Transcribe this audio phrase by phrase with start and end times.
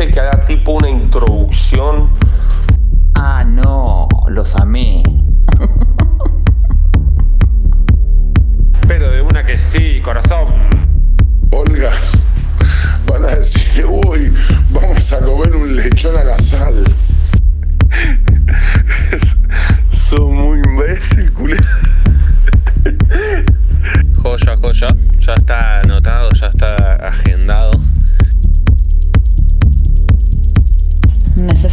[0.00, 2.10] parece que haga tipo una introducción?
[3.16, 5.02] Ah, no, los amé.
[8.88, 10.54] Pero de una que sí, corazón.
[11.52, 11.90] Olga,
[13.06, 14.32] van a decir, uy,
[14.70, 16.82] vamos a comer un lechón a la sal.
[19.92, 21.30] Son muy imbécil,
[24.14, 24.88] Joya, joya.
[25.18, 27.79] Ya está anotado, ya está agendado.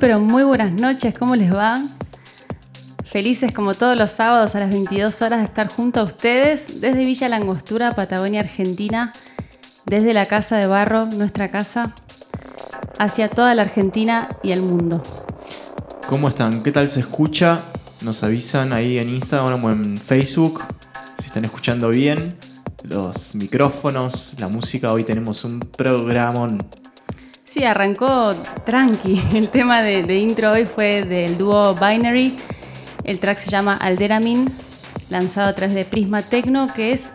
[0.00, 1.76] Pero muy buenas noches, ¿cómo les va?
[3.04, 7.04] Felices como todos los sábados a las 22 horas de estar junto a ustedes desde
[7.04, 9.12] Villa Langostura, Patagonia, Argentina,
[9.86, 11.94] desde la Casa de Barro, nuestra casa,
[12.98, 15.02] hacia toda la Argentina y el mundo.
[16.06, 16.62] ¿Cómo están?
[16.62, 17.62] ¿Qué tal se escucha?
[18.02, 20.62] Nos avisan ahí en Instagram o en Facebook
[21.18, 22.36] si están escuchando bien
[22.84, 24.92] los micrófonos, la música.
[24.92, 26.58] Hoy tenemos un programón.
[27.58, 28.30] Sí, arrancó
[28.64, 29.20] tranqui.
[29.34, 32.38] El tema de, de intro hoy fue del dúo Binary.
[33.02, 34.46] El track se llama Alderamin,
[35.08, 37.14] lanzado a través de Prisma Tecno, que es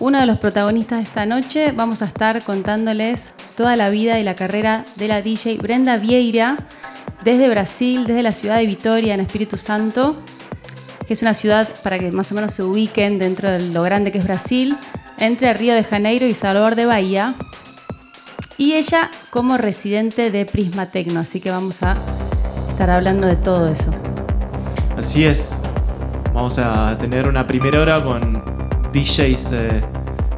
[0.00, 1.70] uno de los protagonistas de esta noche.
[1.70, 6.56] Vamos a estar contándoles toda la vida y la carrera de la DJ Brenda Vieira
[7.22, 10.14] desde Brasil, desde la ciudad de Vitoria, en Espíritu Santo,
[11.06, 14.10] que es una ciudad, para que más o menos se ubiquen dentro de lo grande
[14.10, 14.76] que es Brasil,
[15.18, 17.36] entre Río de Janeiro y Salvador de Bahía.
[18.58, 21.96] Y ella como residente de Prisma Tecno, así que vamos a
[22.70, 23.90] estar hablando de todo eso.
[24.96, 25.60] Así es.
[26.32, 28.42] Vamos a tener una primera hora con
[28.92, 29.82] DJs eh,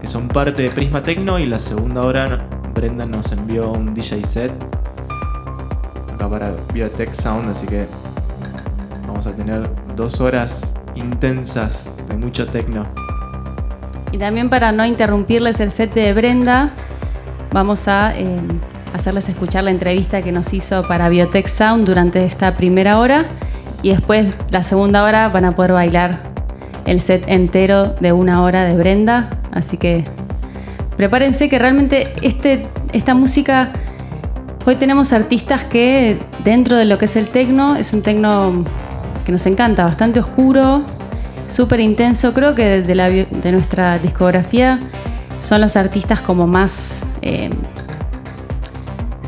[0.01, 4.25] que son parte de Prisma Tecno y la segunda hora Brenda nos envió un DJ
[4.25, 4.53] set
[6.15, 7.87] acá para Biotech Sound, así que
[9.07, 12.87] vamos a tener dos horas intensas de mucho tecno.
[14.13, 16.71] Y también para no interrumpirles el set de Brenda,
[17.53, 18.41] vamos a eh,
[18.95, 23.25] hacerles escuchar la entrevista que nos hizo para Biotech Sound durante esta primera hora
[23.83, 26.21] y después la segunda hora van a poder bailar
[26.87, 30.05] el set entero de una hora de Brenda, así que
[30.97, 33.73] prepárense que realmente este, esta música,
[34.65, 38.65] hoy tenemos artistas que dentro de lo que es el tecno, es un tecno
[39.25, 40.83] que nos encanta, bastante oscuro,
[41.47, 44.81] súper intenso, creo que de, la, de nuestra discografía
[45.41, 47.05] son los artistas como más...
[47.23, 47.51] Eh,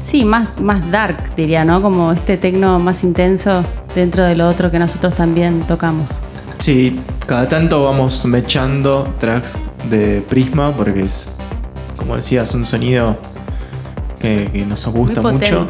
[0.02, 1.80] sí, más, más dark, diría, ¿no?
[1.80, 6.10] Como este tecno más intenso dentro de lo otro que nosotros también tocamos.
[6.58, 11.34] Sí, cada tanto vamos mechando tracks de Prisma porque es,
[11.96, 13.18] como decías, un sonido
[14.18, 15.66] que, que nos gusta Muy mucho.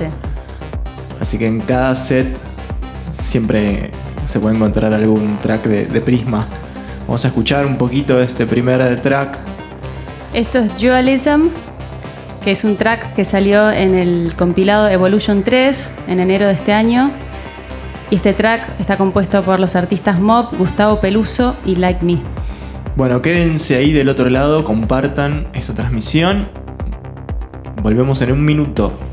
[1.21, 2.37] Así que en cada set
[3.13, 3.91] siempre
[4.27, 6.47] se puede encontrar algún track de, de Prisma.
[7.07, 9.39] Vamos a escuchar un poquito de este primer track.
[10.33, 11.49] Esto es Dualism,
[12.45, 16.73] que es un track que salió en el compilado Evolution 3 en enero de este
[16.73, 17.11] año.
[18.11, 22.19] Y este track está compuesto por los artistas Mob, Gustavo Peluso y Like Me.
[22.95, 26.49] Bueno, quédense ahí del otro lado, compartan esta transmisión.
[27.83, 29.10] Volvemos en un minuto.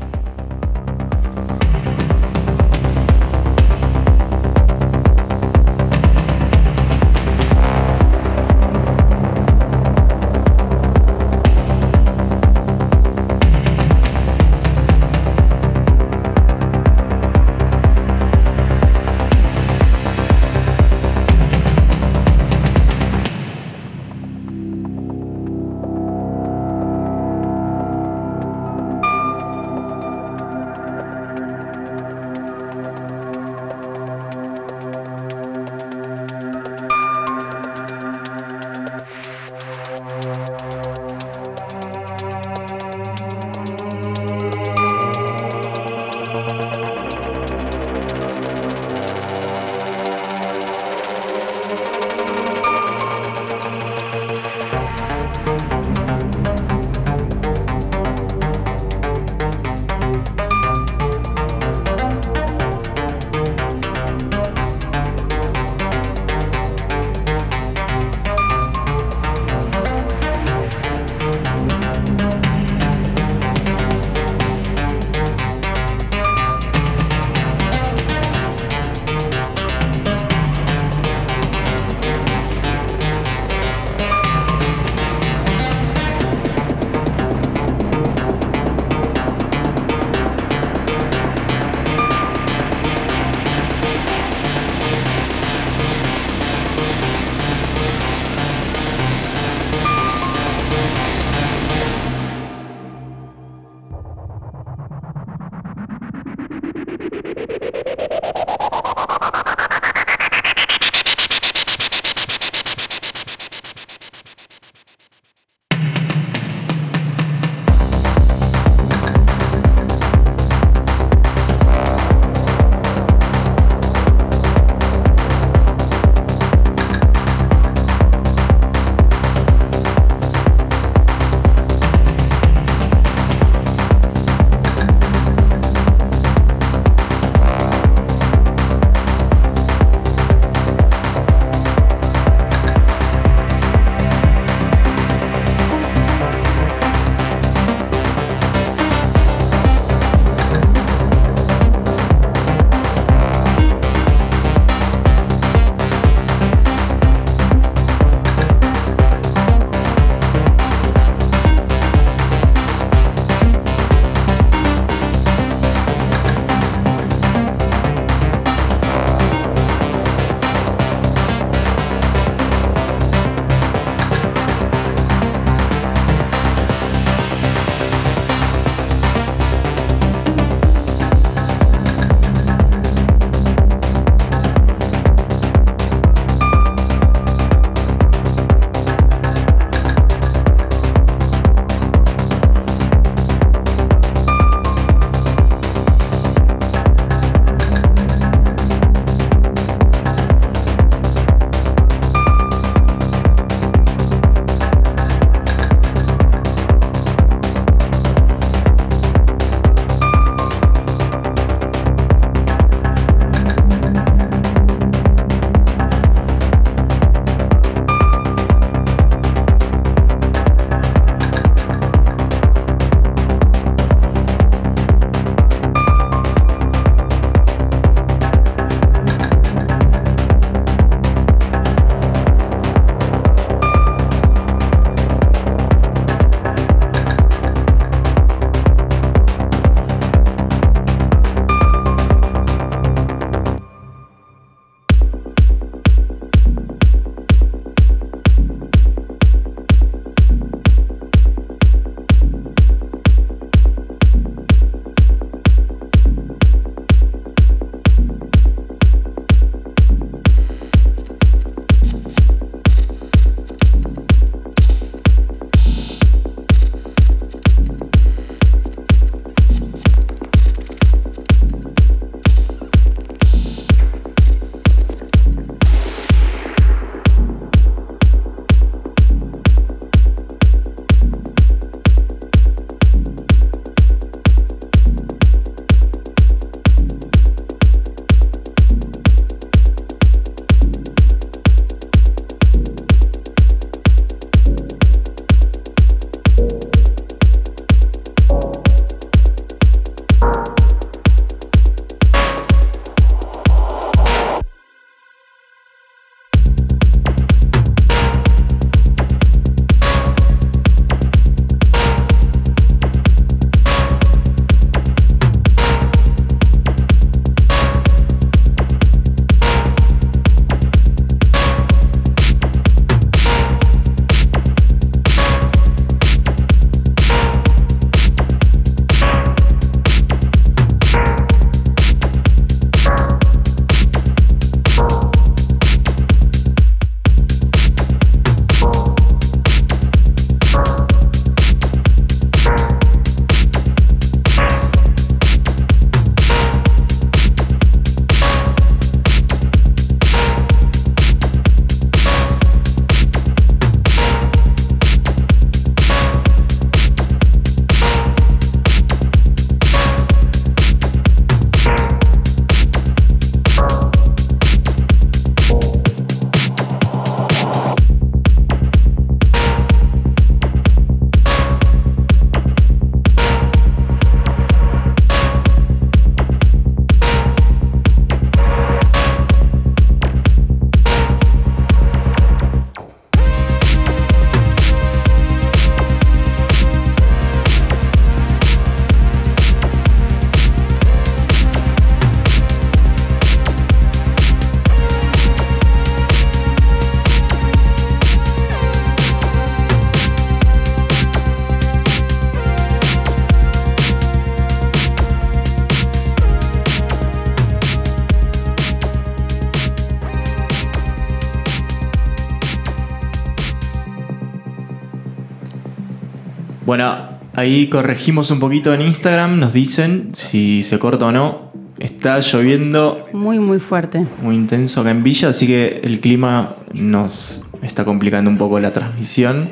[417.48, 421.48] Ahí corregimos un poquito en Instagram, nos dicen si se corta o no.
[421.78, 424.02] Está lloviendo Muy, muy fuerte.
[424.20, 428.72] muy intenso acá en Villa, así que el clima nos está complicando un poco la
[428.72, 429.50] transmisión.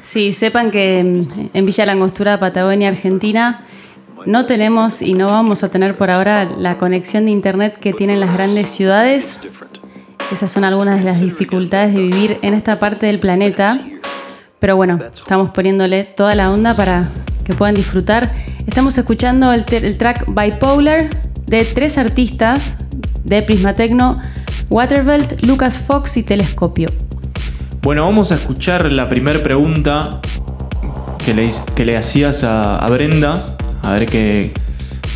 [0.00, 3.60] Sí, sepan que en Villa Langostura, Patagonia, Argentina,
[4.26, 8.20] no tenemos y no vamos a tener por ahora la conexión de internet que tienen
[8.20, 9.40] las grandes ciudades.
[10.32, 13.80] Esas son algunas de las dificultades de vivir en esta parte del planeta.
[14.58, 17.10] Pero bueno, estamos poniéndole toda la onda para
[17.50, 18.32] que puedan disfrutar.
[18.66, 21.10] Estamos escuchando el, el track Bipolar
[21.46, 22.78] de tres artistas
[23.24, 24.20] de Prisma Tecno,
[24.70, 26.90] Waterbelt, Lucas Fox y Telescopio.
[27.82, 30.20] Bueno, vamos a escuchar la primera pregunta
[31.24, 33.34] que le, que le hacías a, a Brenda,
[33.82, 34.52] a ver qué,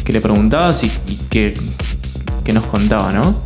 [0.04, 1.54] qué le preguntabas y, y qué,
[2.42, 3.38] qué nos contaba, ¿no?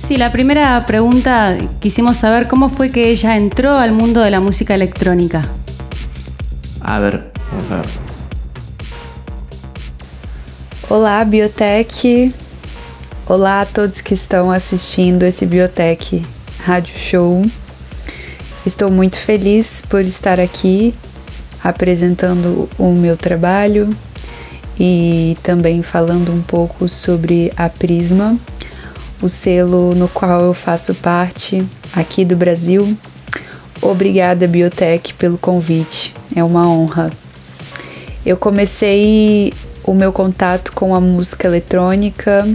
[0.00, 4.40] Sí, la primera pregunta quisimos saber cómo fue que ella entró al mundo de la
[4.40, 5.48] música electrónica.
[6.80, 7.31] A ver,
[10.88, 12.34] Olá, Biotech.
[13.26, 16.22] Olá a todos que estão assistindo esse Biotech
[16.60, 17.46] Rádio Show.
[18.64, 20.94] Estou muito feliz por estar aqui
[21.62, 23.88] apresentando o meu trabalho
[24.78, 28.36] e também falando um pouco sobre a Prisma,
[29.20, 32.96] o selo no qual eu faço parte aqui do Brasil.
[33.80, 36.14] Obrigada, Biotech, pelo convite.
[36.34, 37.21] É uma honra.
[38.24, 39.52] Eu comecei
[39.82, 42.48] o meu contato com a música eletrônica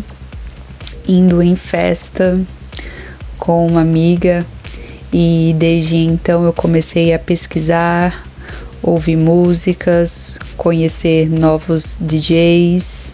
[1.05, 2.39] indo em festa
[3.37, 4.45] com uma amiga
[5.11, 8.23] e desde então eu comecei a pesquisar,
[8.81, 13.13] ouvir músicas, conhecer novos DJs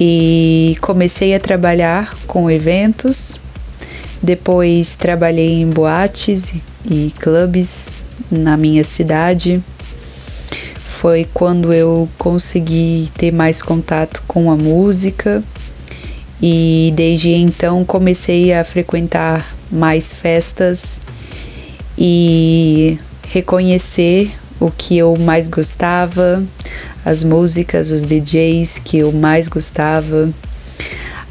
[0.00, 3.40] e comecei a trabalhar com eventos.
[4.20, 6.54] Depois trabalhei em boates
[6.90, 7.88] e clubes
[8.28, 9.62] na minha cidade
[11.02, 15.42] foi quando eu consegui ter mais contato com a música
[16.40, 21.00] e desde então comecei a frequentar mais festas
[21.98, 24.30] e reconhecer
[24.60, 26.40] o que eu mais gostava,
[27.04, 30.30] as músicas, os DJs que eu mais gostava,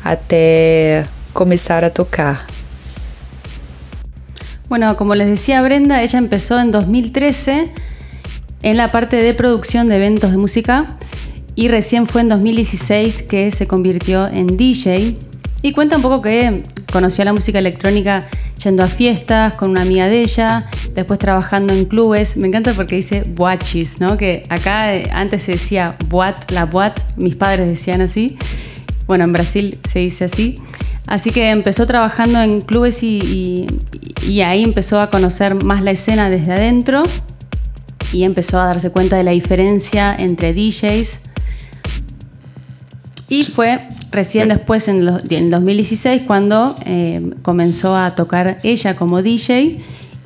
[0.04, 2.46] até começar a tocar.
[4.68, 7.90] Bueno, como les decía Brenda, ella empezó en 2013
[8.63, 10.98] en la parte de producción de eventos de música
[11.56, 15.18] y recién fue en 2016 que se convirtió en DJ.
[15.63, 18.27] Y cuenta un poco que conoció la música electrónica
[18.63, 22.38] yendo a fiestas con una amiga de ella, después trabajando en clubes.
[22.38, 24.18] Me encanta porque dice boachis, ¿no?
[24.18, 28.36] Que acá eh, antes se decía boat, la boat, mis padres decían así.
[29.06, 30.56] Bueno, en Brasil se dice así.
[31.08, 33.68] Así que empezó trabajando en clubes y,
[34.44, 37.03] ahí empezó a conocer más la escena desde adentro
[38.12, 41.22] y empezó a darse cuenta de la diferencia entre DJs.
[43.30, 49.22] Y fue recién después, en, los- en 2016, cuando eh, comenzó a tocar ella como
[49.22, 49.77] DJ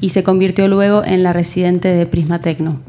[0.02, 2.80] y se convirtió luego en la residente de Prisma Tecno.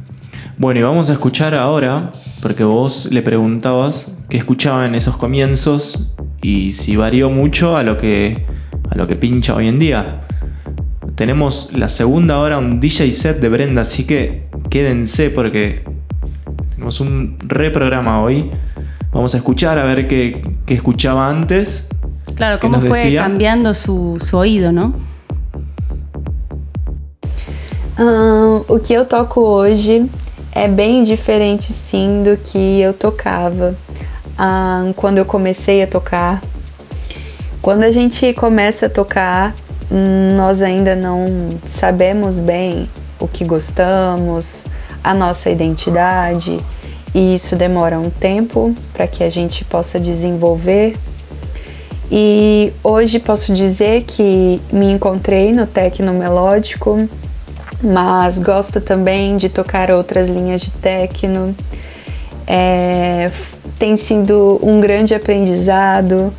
[0.58, 6.14] Bueno, y vamos a escuchar ahora, porque vos le preguntabas qué escuchaba en esos comienzos
[6.40, 8.46] y si varió mucho a lo que,
[8.88, 10.22] a lo que pincha hoy en día.
[11.14, 15.84] Tenemos la segunda hora, un DJ set de Brenda, así que quédense porque
[16.70, 18.50] tenemos un reprograma hoy.
[19.12, 21.88] Vamos a escuchar a ver qué, qué escuchaba antes.
[22.34, 23.22] Claro, ¿Qué cómo fue decía?
[23.22, 24.94] cambiando su, su oído, ¿no?
[28.68, 30.04] O que eu toco hoje
[30.52, 33.74] é bem diferente, sim, do que eu tocava
[34.96, 36.42] quando eu comecei a tocar.
[37.62, 39.54] Quando a gente começa a tocar,
[39.90, 42.86] hum, nós ainda não sabemos bem
[43.18, 44.66] o que gostamos,
[45.02, 46.58] a nossa identidade,
[47.14, 50.96] e isso demora um tempo para que a gente possa desenvolver.
[52.10, 57.08] E hoje posso dizer que me encontrei no tecno melódico,
[57.82, 61.54] mas gosto também de tocar outras linhas de techno.
[62.46, 63.30] É,
[63.78, 66.32] tem sido um grande aprendizado.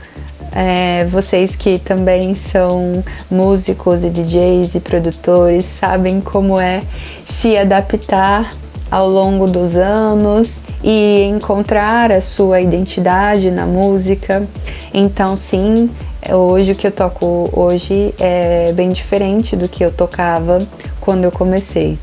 [0.60, 6.82] É, vocês que também são músicos e DJs e produtores sabem como é
[7.24, 8.52] se adaptar
[8.90, 14.48] ao longo dos anos e encontrar a sua identidade na música.
[14.92, 15.92] Então, sim,
[16.28, 20.58] hoje o que eu toco hoje é bem diferente do que eu tocava
[21.00, 22.00] quando eu comecei.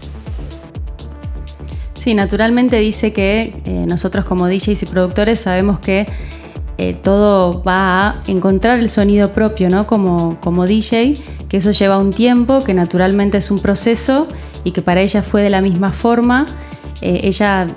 [1.94, 6.06] Sí, naturalmente dice que eh, nosotros como DJs y productores sabemos que
[6.76, 9.86] eh, todo va a encontrar el sonido propio, ¿no?
[9.86, 11.14] Como, como DJ,
[11.48, 14.26] que eso lleva un tiempo, que naturalmente es un proceso
[14.64, 16.46] y que para ella fue de la misma forma.
[17.00, 17.68] Eh, ella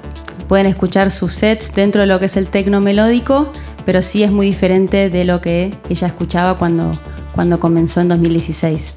[0.47, 3.51] pueden escuchar sus sets dentro de lo que es el tecno melódico,
[3.85, 6.89] pero sí es muy diferente de lo que ella escuchaba cuando,
[7.35, 8.95] cuando comenzó en 2016.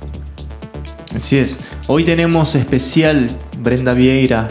[1.14, 1.62] Así es.
[1.88, 3.28] Hoy tenemos especial
[3.58, 4.48] Brenda Vieira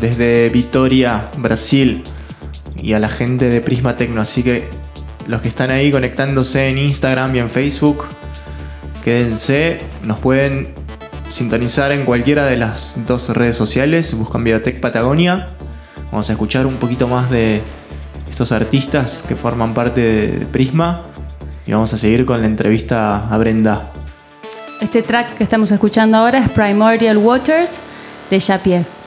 [0.00, 2.02] desde Vitoria, Brasil,
[2.82, 4.20] y a la gente de Prisma Tecno.
[4.20, 4.79] Así que
[5.30, 8.04] los que están ahí conectándose en Instagram y en Facebook,
[9.04, 9.78] quédense.
[10.02, 10.74] Nos pueden
[11.28, 14.12] sintonizar en cualquiera de las dos redes sociales.
[14.14, 15.46] Buscan Biotech Patagonia.
[16.10, 17.62] Vamos a escuchar un poquito más de
[18.28, 21.04] estos artistas que forman parte de Prisma.
[21.64, 23.92] Y vamos a seguir con la entrevista a Brenda.
[24.80, 27.82] Este track que estamos escuchando ahora es Primordial Waters
[28.30, 28.99] de Japier.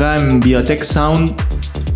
[0.00, 1.34] Acá en Biotech Sound.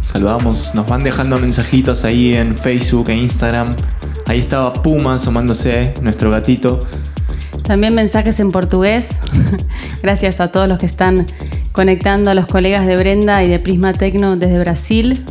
[0.05, 3.75] Saludamos, nos van dejando mensajitos ahí en Facebook e Instagram.
[4.27, 6.79] Ahí estaba Puma asomándose, nuestro gatito.
[7.63, 9.21] También mensajes en portugués.
[10.03, 11.27] Gracias a todos los que están
[11.73, 15.25] conectando a los colegas de Brenda y de Prisma Tecno desde Brasil.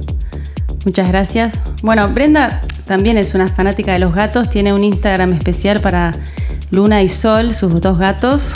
[0.84, 1.62] Muchas gracias.
[1.84, 6.12] Bueno, Brenda también es una fanática de los gatos, tiene un Instagram especial para
[6.72, 8.54] Luna y Sol, sus dos gatos,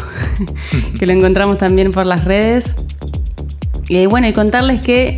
[1.00, 2.87] que lo encontramos también por las redes.
[3.90, 5.18] Bueno, y contarles que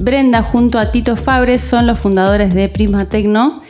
[0.00, 3.60] Brenda junto a Tito Fabres son los fundadores de Prisma Tecno.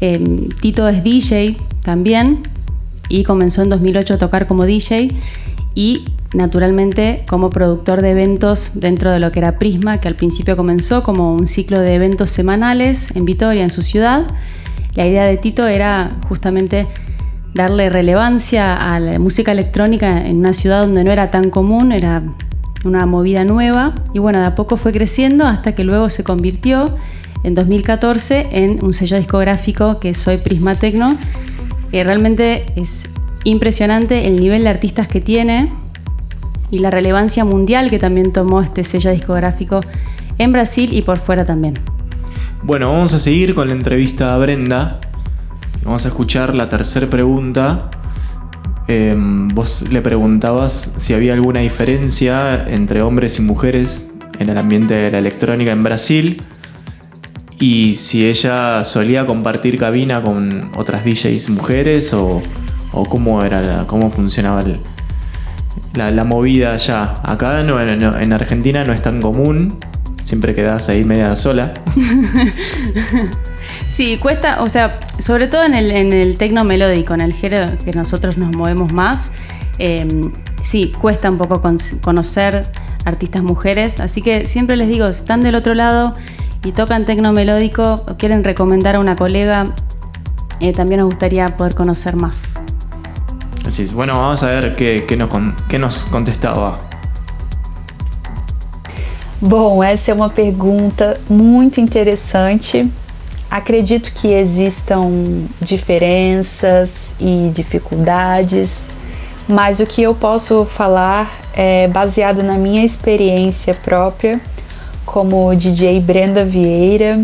[0.00, 2.48] Em, Tito es DJ también
[3.08, 5.08] y comenzó en 2008 a tocar como DJ
[5.74, 6.04] y
[6.34, 11.02] naturalmente como productor de eventos dentro de lo que era Prisma, que al principio comenzó
[11.02, 14.26] como un ciclo de eventos semanales en Vitoria, en su ciudad.
[14.94, 16.86] La idea de Tito era justamente
[17.54, 22.22] darle relevancia a la música electrónica en una ciudad donde no era tan común, era
[22.84, 26.86] una movida nueva y bueno, de a poco fue creciendo hasta que luego se convirtió
[27.42, 31.18] en 2014 en un sello discográfico que soy Prisma Tecno.
[31.92, 33.08] realmente es
[33.44, 35.72] impresionante el nivel de artistas que tiene
[36.70, 39.80] y la relevancia mundial que también tomó este sello discográfico
[40.38, 41.78] en Brasil y por fuera también.
[42.62, 45.00] Bueno, vamos a seguir con la entrevista a Brenda.
[45.84, 47.90] Vamos a escuchar la tercera pregunta.
[48.88, 54.06] Em, vos le preguntabas si había alguna diferencia entre hombres y mujeres
[54.38, 56.42] en el ambiente de la electrónica en Brasil
[57.58, 62.42] y si ella solía compartir cabina con otras DJs mujeres o,
[63.08, 64.62] cómo era cómo funcionaba
[65.94, 67.14] la, movida allá.
[67.24, 69.78] Acá no, en Argentina no es tan común,
[70.22, 71.74] siempre quedas ahí media sola.
[73.88, 77.78] Sí, cuesta, o sea, sobre todo en el, en el tecno melódico, en el género
[77.78, 79.30] que nosotros nos movemos más,
[79.78, 81.62] em, sí, cuesta un poco
[82.02, 82.68] conocer
[83.04, 86.14] artistas mujeres, así que siempre les digo, si están del otro lado
[86.64, 89.68] y tocan tecno melódico o quieren recomendar a una colega,
[90.58, 92.58] eh, también nos gustaría poder conocer más.
[93.64, 95.30] Así es, bueno, vamos a ver qué, qué, nos,
[95.68, 96.78] qué nos contestaba.
[99.40, 102.90] Bom, essa é uma pergunta muito interessante.
[103.56, 108.88] Acredito que existam diferenças e dificuldades,
[109.48, 114.38] mas o que eu posso falar é baseado na minha experiência própria
[115.06, 117.22] como DJ Brenda Vieira.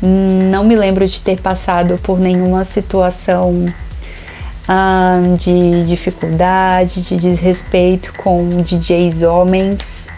[0.00, 3.66] Não me lembro de ter passado por nenhuma situação
[5.36, 10.08] de dificuldade, de desrespeito com DJs homens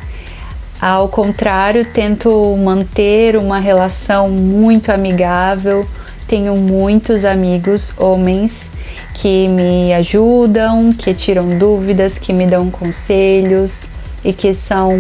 [0.81, 5.85] ao contrário, tento manter uma relação muito amigável.
[6.29, 8.71] Tenho muitos amigos homens
[9.15, 13.89] que me ajudam, que tiram dúvidas, que me dão conselhos
[14.25, 14.95] e que são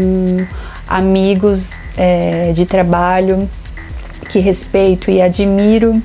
[0.88, 3.48] amigos é, de trabalho
[4.28, 6.02] que respeito e admiro.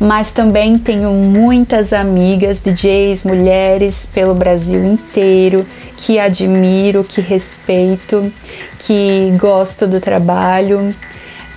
[0.00, 5.66] Mas também tenho muitas amigas DJs, mulheres pelo Brasil inteiro
[6.00, 8.32] que admiro, que respeito,
[8.78, 10.94] que gosto do trabalho.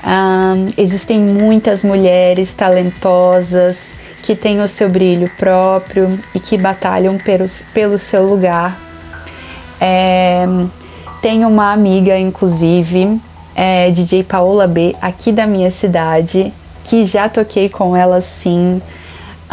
[0.05, 7.45] Um, existem muitas mulheres talentosas que têm o seu brilho próprio e que batalham pelo,
[7.73, 8.77] pelo seu lugar.
[9.79, 10.45] É,
[11.21, 13.19] tenho uma amiga, inclusive,
[13.55, 16.53] é, DJ Paola B, aqui da minha cidade,
[16.83, 18.81] que já toquei com ela sim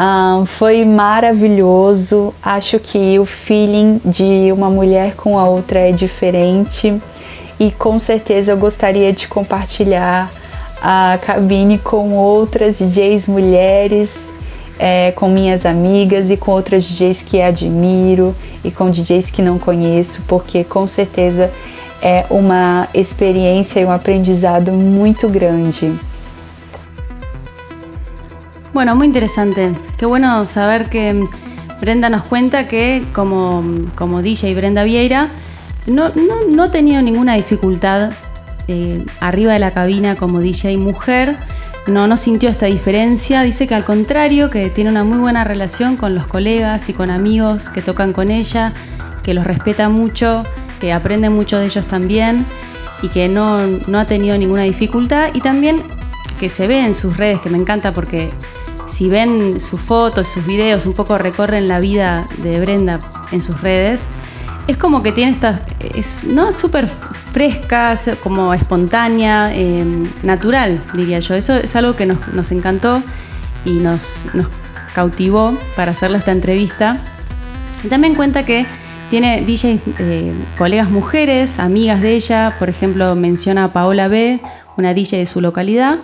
[0.00, 2.34] um, foi maravilhoso.
[2.42, 7.00] Acho que o feeling de uma mulher com a outra é diferente
[7.58, 10.30] e com certeza eu gostaria de compartilhar
[10.82, 14.32] a cabine com outras DJs mulheres,
[14.78, 19.58] é, com minhas amigas e com outras DJs que admiro e com DJs que não
[19.58, 21.50] conheço, porque com certeza
[22.00, 25.92] é uma experiência e um aprendizado muito grande.
[28.72, 29.72] Bueno, muy interesante.
[29.98, 31.26] Qué bueno saber que
[31.80, 33.64] Brenda nos cuenta que como,
[33.96, 35.30] como DJ Brenda Vieira
[35.86, 36.10] no,
[36.48, 38.12] no, ha tenido ninguna dificultad
[38.68, 41.36] eh, arriba de la cabina como DJ mujer.
[41.88, 43.42] No, no sintió esta diferencia.
[43.42, 47.10] Dice que al contrario, que tiene una muy buena relación con los colegas y con
[47.10, 48.72] amigos que tocan con ella,
[49.24, 50.44] que los respeta mucho,
[50.80, 52.46] que aprende mucho de ellos también
[53.02, 55.30] y que no, no ha tenido ninguna dificultad.
[55.34, 55.82] Y también
[56.38, 58.30] que se ve en sus redes, que me encanta porque
[58.90, 63.00] si ven sus fotos, sus videos, un poco recorren la vida de Brenda
[63.32, 64.08] en sus redes,
[64.66, 65.62] es como que tiene esta,
[65.94, 71.34] es no súper fresca, como espontánea, em, natural, diría yo.
[71.34, 73.02] Eso es algo que nos, encantó
[73.64, 74.46] y nos, nos,
[74.94, 76.98] cautivó para hacerle esta entrevista.
[77.88, 78.66] También cuenta que
[79.08, 84.40] Tiene DJs, eh, colegas mujeres, amigas de ella, por ejemplo, menciona a Paola B.,
[84.76, 85.98] una DJ de su localidad,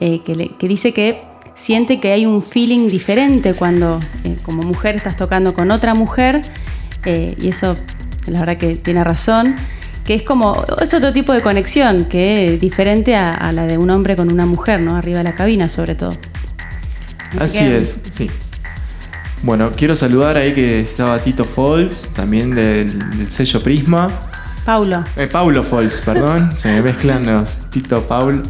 [0.00, 1.20] eh, que, le- que dice que
[1.60, 6.40] siente que hay un feeling diferente cuando eh, como mujer estás tocando con otra mujer,
[7.04, 7.76] eh, y eso
[8.26, 9.56] la verdad que tiene razón,
[10.04, 13.76] que es como, es otro tipo de conexión, que es diferente a, a la de
[13.76, 14.96] un hombre con una mujer, ¿no?
[14.96, 16.14] Arriba de la cabina sobre todo.
[17.38, 18.30] Así que- es, sí.
[19.42, 24.08] Bueno, quiero saludar ahí que estaba Tito Folks, también del, del sello Prisma.
[24.66, 25.02] Paulo.
[25.16, 26.50] Eh, Paulo Folks, perdón.
[26.56, 28.42] Se me mezclan los Tito Paul.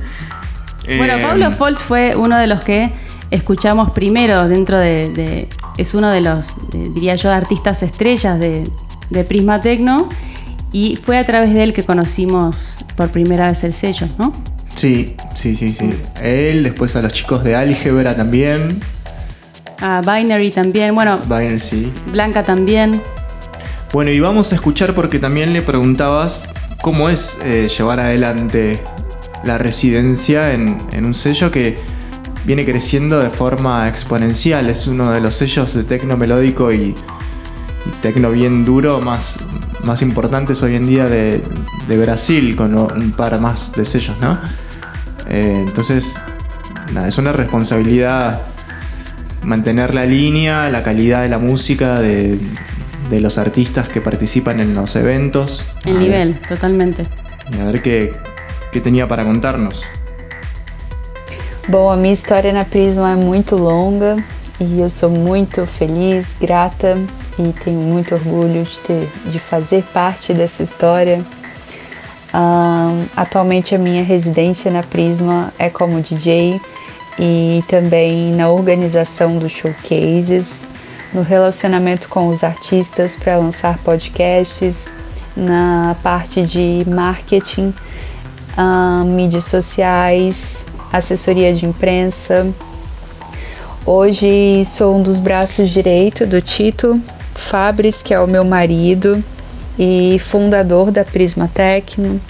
[0.97, 2.91] Bueno, Eh, Pablo Foltz fue uno de los que
[3.31, 5.09] escuchamos primero dentro de.
[5.09, 5.49] de-
[5.79, 8.69] es uno de los, eh, diría yo, artistas estrellas de,
[9.09, 10.09] de Prisma Tecno.
[10.73, 14.33] Y fue a través de él que conocimos por primera vez el sello, ¿no?
[14.75, 15.93] Sí, sí, sí, sí.
[16.23, 18.81] Él, después a los chicos de Álgebra también.
[19.81, 21.91] A Binary también, bueno, Binary, sí.
[22.13, 23.03] Blanca también.
[23.93, 26.49] Bueno, y vamos a escuchar porque también le preguntabas
[26.83, 28.81] cómo es eh, llevar adelante
[29.45, 31.79] la residencia en, en un sello que
[32.45, 34.69] viene creciendo de forma exponencial.
[34.69, 36.79] Es uno de los sellos de tecno melódico y,
[37.87, 39.41] y tecno bien duro más,
[39.85, 41.43] más importantes hoy en día de,
[41.89, 44.39] de Brasil, con un par más de sellos, ¿no?
[45.29, 46.15] Eh, entonces,
[46.93, 48.41] nada, es una responsabilidad
[49.43, 52.39] mantener la línea, la calidad de la música, de,
[53.09, 55.65] de los artistas que participan en los eventos.
[55.85, 57.05] El A ver- nivel, totalmente.
[57.57, 58.13] y a ver qué,
[58.71, 59.85] qué tenía para contarnos.
[61.69, 64.23] Bom, a minha história na Prisma é muito longa
[64.59, 66.99] e eu sou muito feliz, grata
[67.39, 71.25] e tenho muito orgulho de, ter, de fazer parte dessa história.
[73.17, 76.61] Atualmente a minha residência na Prisma é como DJ
[77.19, 80.67] e também na organização dos showcases,
[81.13, 84.93] no relacionamento com os artistas para lançar podcasts,
[85.37, 87.75] na parte de marketing,
[88.57, 92.47] ahn, mídias sociais, assessoria de imprensa.
[93.87, 97.01] Hoje sou um dos braços direito do Tito
[97.35, 99.23] Fabris, que é o meu marido
[99.79, 102.21] e fundador da Prisma Tecno.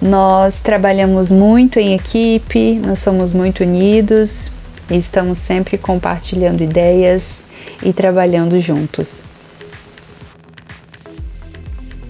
[0.00, 4.52] Nós trabalhamos muito em equipe, nós somos muito unidos
[4.90, 7.44] e estamos sempre compartilhando ideias
[7.82, 9.24] e trabalhando juntos.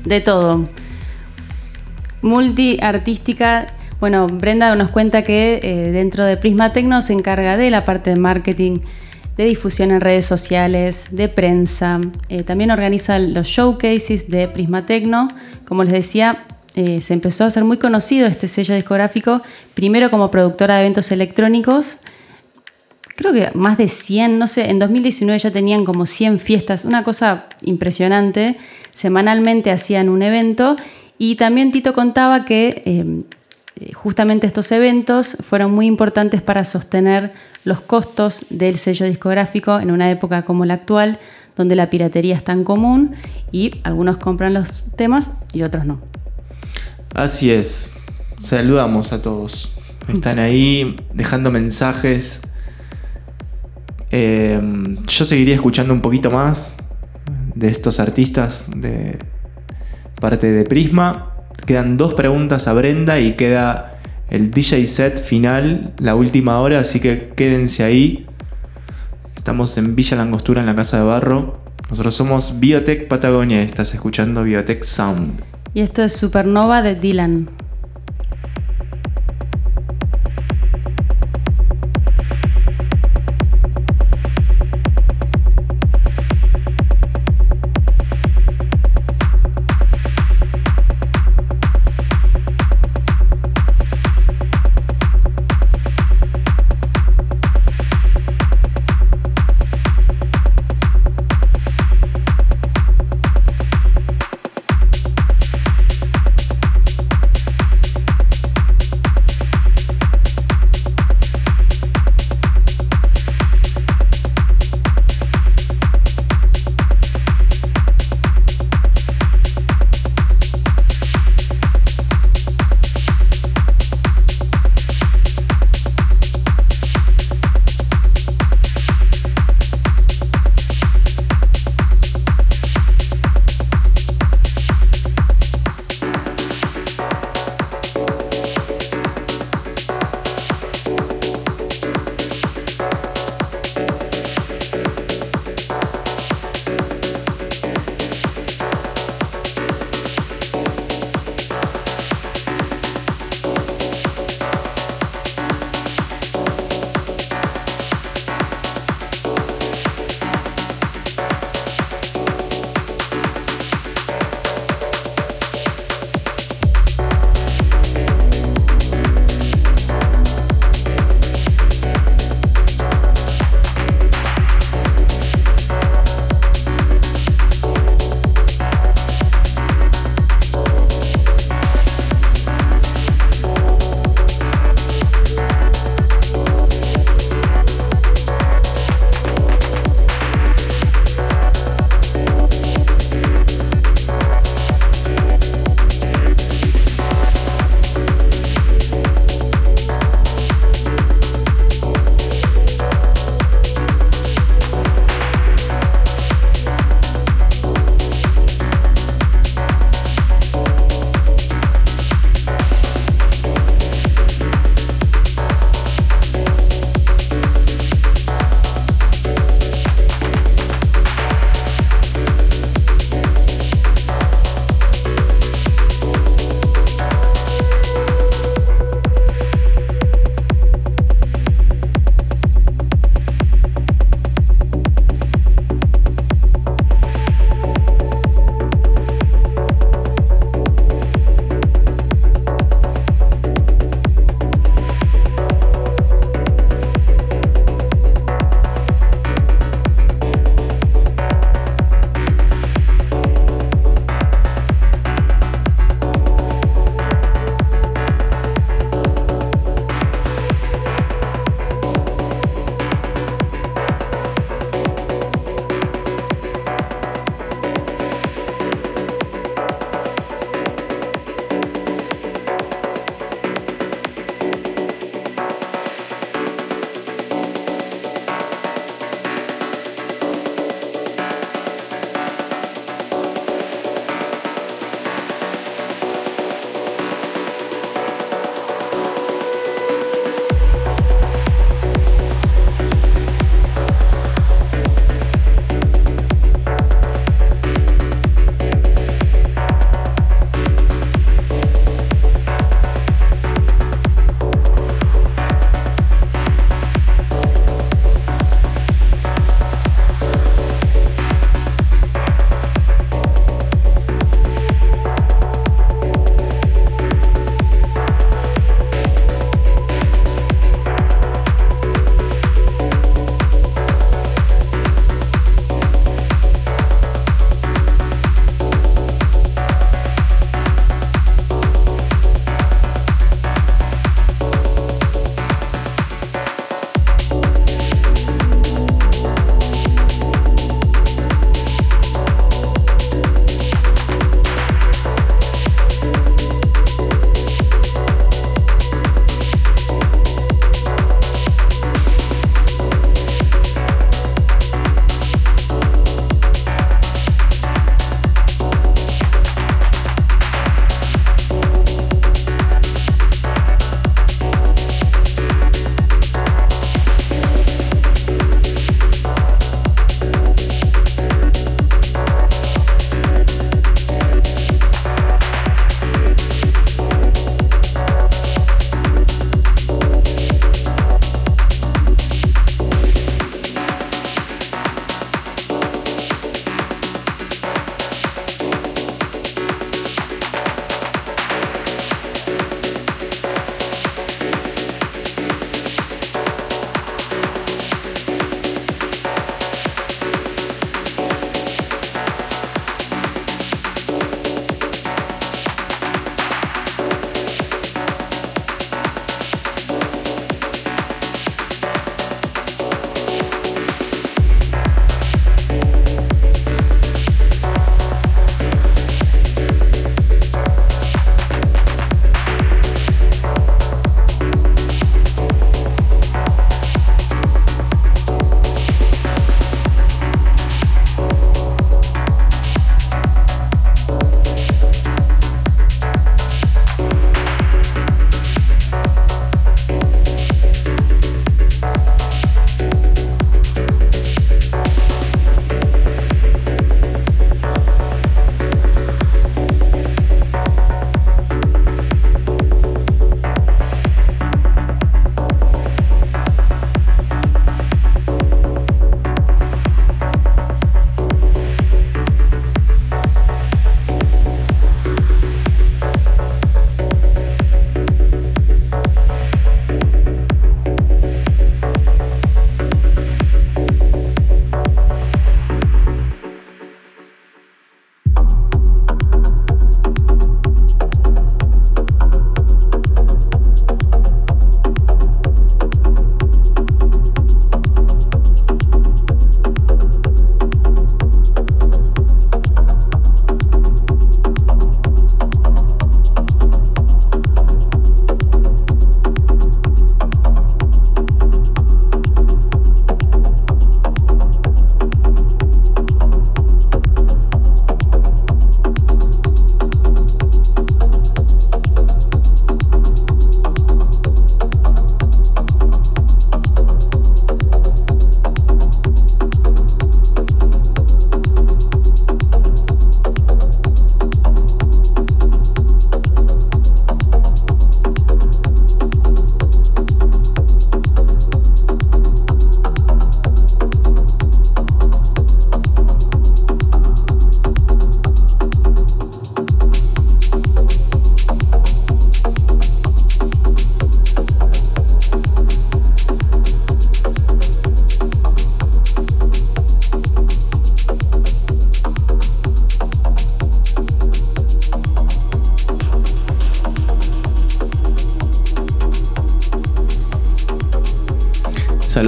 [0.04, 0.68] De todo.
[2.24, 3.66] Multiartística.
[4.00, 8.08] Bueno, Brenda nos cuenta que eh, dentro de Prisma Tecno se encarga de la parte
[8.08, 8.78] de marketing,
[9.36, 12.00] de difusión en redes sociales, de prensa.
[12.30, 15.28] Eh, también organiza los showcases de Prisma Tecno.
[15.66, 16.38] Como les decía,
[16.74, 19.42] eh, se empezó a hacer muy conocido este sello discográfico,
[19.74, 21.98] primero como productora de eventos electrónicos,
[23.16, 27.02] creo que más de 100, no sé, en 2019 ya tenían como 100 fiestas, una
[27.04, 28.56] cosa impresionante.
[28.92, 30.76] Semanalmente hacían un evento
[31.18, 37.30] y también Tito contaba que eh, justamente estos eventos fueron muy importantes para sostener
[37.64, 41.18] los costos del sello discográfico en una época como la actual,
[41.56, 43.14] donde la piratería es tan común
[43.52, 46.00] y algunos compran los temas y otros no.
[47.14, 47.96] Así es.
[48.40, 49.72] Saludamos a todos.
[50.08, 52.42] Están ahí dejando mensajes.
[54.10, 54.60] Eh,
[55.06, 56.76] yo seguiría escuchando un poquito más
[57.54, 59.18] de estos artistas de
[60.24, 61.32] parte de Prisma.
[61.66, 63.98] Quedan dos preguntas a Brenda y queda
[64.30, 68.24] el DJ set final, la última hora, así que quédense ahí.
[69.36, 71.58] Estamos en Villa Langostura, en la Casa de Barro.
[71.90, 75.42] Nosotros somos Biotech Patagonia y estás escuchando Biotech Sound.
[75.74, 77.50] Y esto es Supernova de Dylan.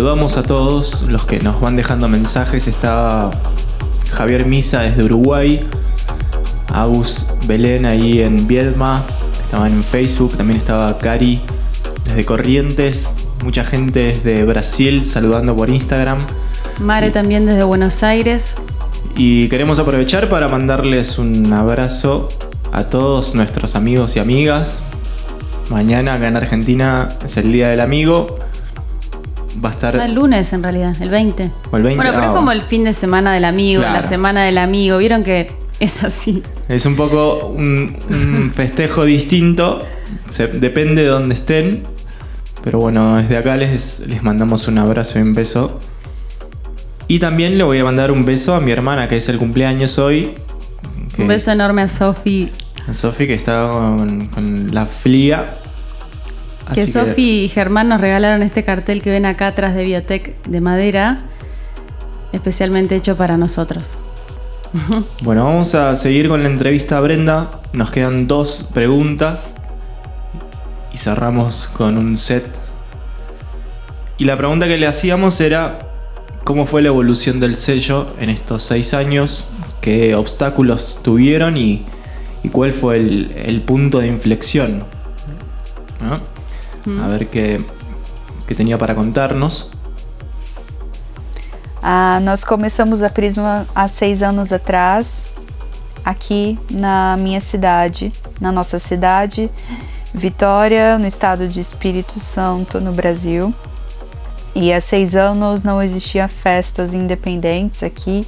[0.07, 2.68] Saludamos a todos los que nos van dejando mensajes.
[2.68, 3.28] Está
[4.12, 5.59] Javier Misa desde Uruguay,
[6.72, 9.04] Agus Belén ahí en Viedma,
[9.42, 11.40] estaban en Facebook, también estaba Cari
[12.04, 16.24] desde Corrientes, mucha gente desde Brasil saludando por Instagram.
[16.78, 18.54] Mare también desde Buenos Aires.
[19.16, 22.28] Y queremos aprovechar para mandarles un abrazo
[22.70, 24.84] a todos nuestros amigos y amigas.
[25.68, 28.36] Mañana acá en Argentina es el Día del Amigo.
[29.95, 30.09] Estar...
[30.09, 31.51] El lunes en realidad, el 20.
[31.70, 33.95] O el 20, Bueno, pero es como el fin de semana del amigo, Claro.
[34.01, 34.99] la semana del amigo.
[34.99, 36.43] Vieron que es así.
[36.68, 39.80] Es un poco un, un festejo distinto.
[40.28, 41.84] Se- depende de dónde estén.
[42.64, 45.78] Pero bueno, desde acá les, les mandamos un abrazo y un beso.
[47.09, 49.99] Y también le voy a mandar un beso a mi hermana, que es el cumpleaños
[49.99, 50.34] hoy.
[51.14, 52.51] que- Un beso enorme a Sofi.
[52.89, 55.59] A Sofi, que está con, con la flia.
[56.74, 60.60] Que Sofi y Germán nos regalaron este cartel que ven acá atrás de Biotech de
[60.60, 61.18] madera.
[62.32, 63.98] Especialmente hecho para nosotros.
[65.22, 67.60] Bueno, vamos a seguir con la entrevista a Brenda.
[67.72, 69.54] Nos quedan dos preguntas.
[70.92, 72.46] Y cerramos con un set.
[74.18, 75.78] Y la pregunta que le hacíamos era:
[76.44, 79.46] ¿Cómo fue la evolución del sello en estos seis años?
[79.80, 81.84] ¿Qué obstáculos tuvieron y,
[82.42, 84.84] y cuál fue el, el punto de inflexión?
[86.00, 86.36] ¿No?
[86.87, 87.61] A ver qué,
[88.47, 89.70] qué tenía para contarnos.
[91.82, 95.26] Ah, nós começamos a Prisma há seis anos atrás,
[96.05, 99.51] aqui na minha cidade, na nossa cidade,
[100.14, 103.53] Vitória, no estado de Espírito Santo, no Brasil.
[104.55, 108.26] E há seis anos não existia festas independentes aqui.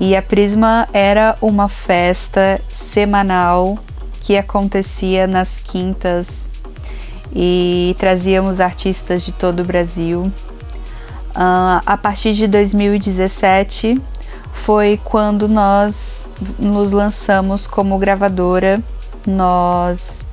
[0.00, 3.78] E a Prisma era uma festa semanal
[4.22, 6.50] que acontecia nas quintas
[7.34, 10.32] e trazíamos artistas de todo o Brasil.
[11.34, 14.00] Ah, a partir de 2017
[14.52, 18.82] foi quando nós nos lançamos como gravadora.
[19.26, 20.26] Nós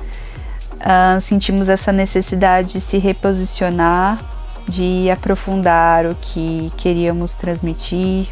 [0.80, 4.20] ah, sentimos essa necessidade de se reposicionar,
[4.68, 8.28] de aprofundar o que queríamos transmitir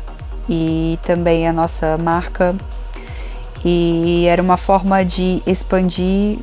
[0.50, 2.56] e também a nossa marca.
[3.64, 6.40] E era uma forma de expandir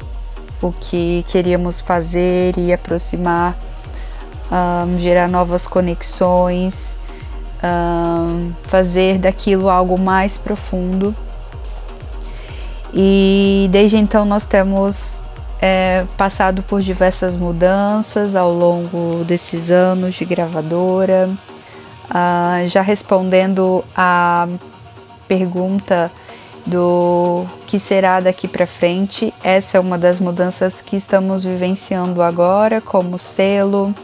[0.63, 3.57] o que queríamos fazer e aproximar
[4.51, 6.99] um, gerar novas conexões,
[7.63, 11.15] um, fazer daquilo algo mais profundo.
[12.93, 15.23] E desde então nós temos
[15.61, 21.31] é, passado por diversas mudanças ao longo desses anos de gravadora.
[22.13, 24.49] Ah, já respondendo a
[25.29, 26.11] pergunta
[26.67, 32.81] do que será daqui para frente, essa é uma das mudanças que estamos vivenciando agora
[32.81, 33.95] como selo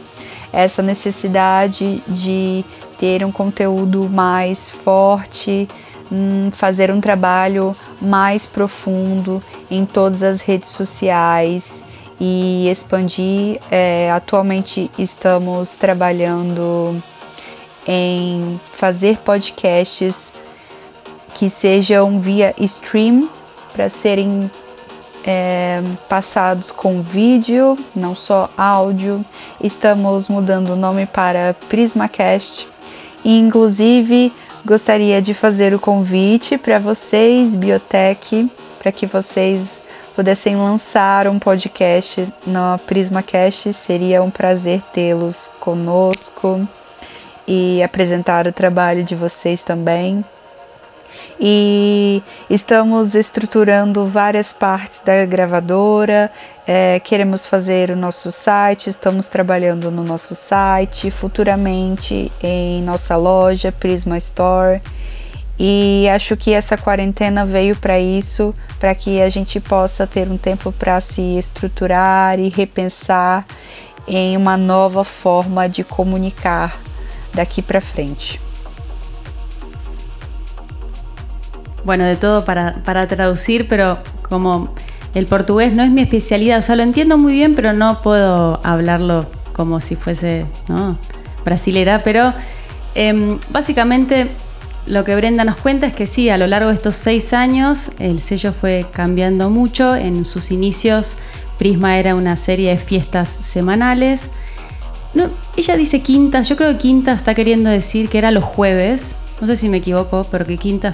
[0.51, 2.63] essa necessidade de
[2.97, 5.67] ter um conteúdo mais forte,
[6.11, 11.83] hum, fazer um trabalho mais profundo em todas as redes sociais
[12.19, 13.59] e expandir.
[13.69, 17.01] É, atualmente estamos trabalhando
[17.87, 20.33] em fazer podcasts
[21.33, 23.29] que sejam via stream
[23.73, 24.49] para serem
[25.27, 29.23] é, passados com vídeo, não só áudio.
[29.61, 32.67] Estamos mudando o nome para PrismaCast
[33.25, 34.31] e, inclusive,
[34.65, 38.49] gostaria de fazer o convite para vocês, Biotech,
[38.79, 39.83] para que vocês
[40.15, 43.73] pudessem lançar um podcast na PrismaCast.
[43.73, 46.67] Seria um prazer tê-los conosco
[47.45, 50.23] e apresentar o trabalho de vocês também
[51.39, 56.31] e estamos estruturando várias partes da gravadora.
[56.65, 63.71] É, queremos fazer o nosso site, estamos trabalhando no nosso site, futuramente em nossa loja
[63.71, 64.81] Prisma Store.
[65.59, 70.37] E acho que essa quarentena veio para isso, para que a gente possa ter um
[70.37, 73.45] tempo para se estruturar e repensar
[74.07, 76.79] em uma nova forma de comunicar
[77.33, 78.46] daqui para frente.
[81.87, 84.75] Bueno, de todo para, para traducir, pero como
[85.13, 88.59] el portugués no es mi especialidad, o sea, lo entiendo muy bien, pero no puedo
[88.61, 90.97] hablarlo como si fuese ¿no?
[91.45, 92.33] brasilera, pero
[92.93, 94.27] em, básicamente
[94.85, 97.91] lo que Brenda nos cuenta es que sí, a lo largo de estos seis años
[97.99, 99.95] el sello fue cambiando mucho.
[99.95, 101.15] En sus inicios,
[101.57, 104.31] Prisma era una serie de fiestas semanales.
[105.13, 109.15] No, ella dice quintas, yo creo que quinta está queriendo decir que era los jueves.
[109.39, 110.93] No sé si me equivoco, pero que quinta,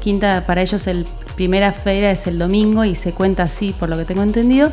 [0.00, 1.06] quinta para ellos el
[1.40, 4.70] primera feria es el domingo y se cuenta así, por lo que tengo entendido.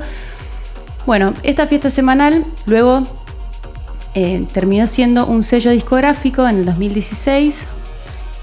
[1.06, 3.08] Bueno, esta fiesta semanal luego
[4.14, 7.68] eh, terminó siendo un sello discográfico en el 2016.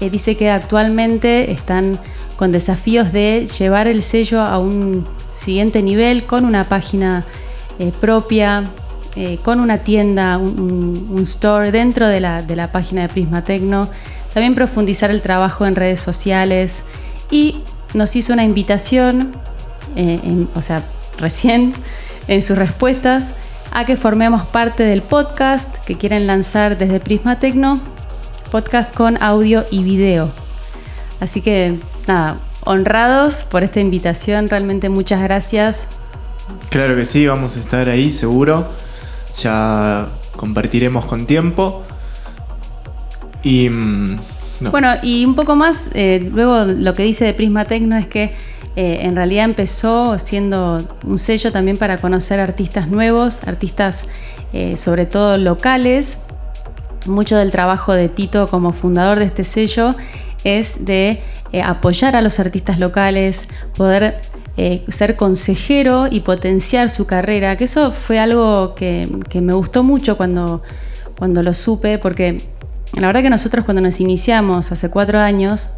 [0.01, 1.99] Eh, dice que actualmente están
[2.35, 7.23] con desafíos de llevar el sello a un siguiente nivel con una página
[7.77, 8.63] eh, propia,
[9.43, 13.87] con una tienda, un, store dentro de la, de la, página de Prisma Tecno.
[14.35, 16.83] También profundizar el trabajo en redes sociales
[17.31, 17.63] y
[17.93, 19.31] nos hizo una invitación,
[20.53, 20.83] o sea,
[21.17, 21.73] recién
[22.27, 23.31] en sus respuestas
[23.71, 27.79] a que formemos parte del podcast que quieren lanzar desde Prisma Tecno,
[28.51, 30.29] podcast con audio y video.
[31.21, 35.87] Así que nada, honrados por esta invitación, realmente muchas gracias.
[36.69, 38.67] Claro que sí, vamos a estar ahí seguro.
[39.41, 41.85] Ya compartiremos con tiempo.
[43.45, 44.17] Y mm,
[44.71, 48.33] bueno, y un poco más, eh, luego lo que dice de Prisma Tecno es que
[48.75, 54.09] eh, en realidad empezó siendo un sello también para conocer artistas nuevos, artistas
[54.51, 56.21] eh, sobre todo locales.
[57.05, 59.93] Mucho del trabajo de Tito como fundador de este sello
[60.43, 61.21] es de
[61.63, 64.19] apoyar a los artistas locales, poder
[64.87, 69.07] ser consejero y potenciar su carrera, que eso fue algo que,
[69.39, 70.63] me gustó mucho cuando,
[71.17, 72.41] cuando lo supe, porque
[73.01, 75.69] la verdad que nosotros cuando nos iniciamos hace cuatro años,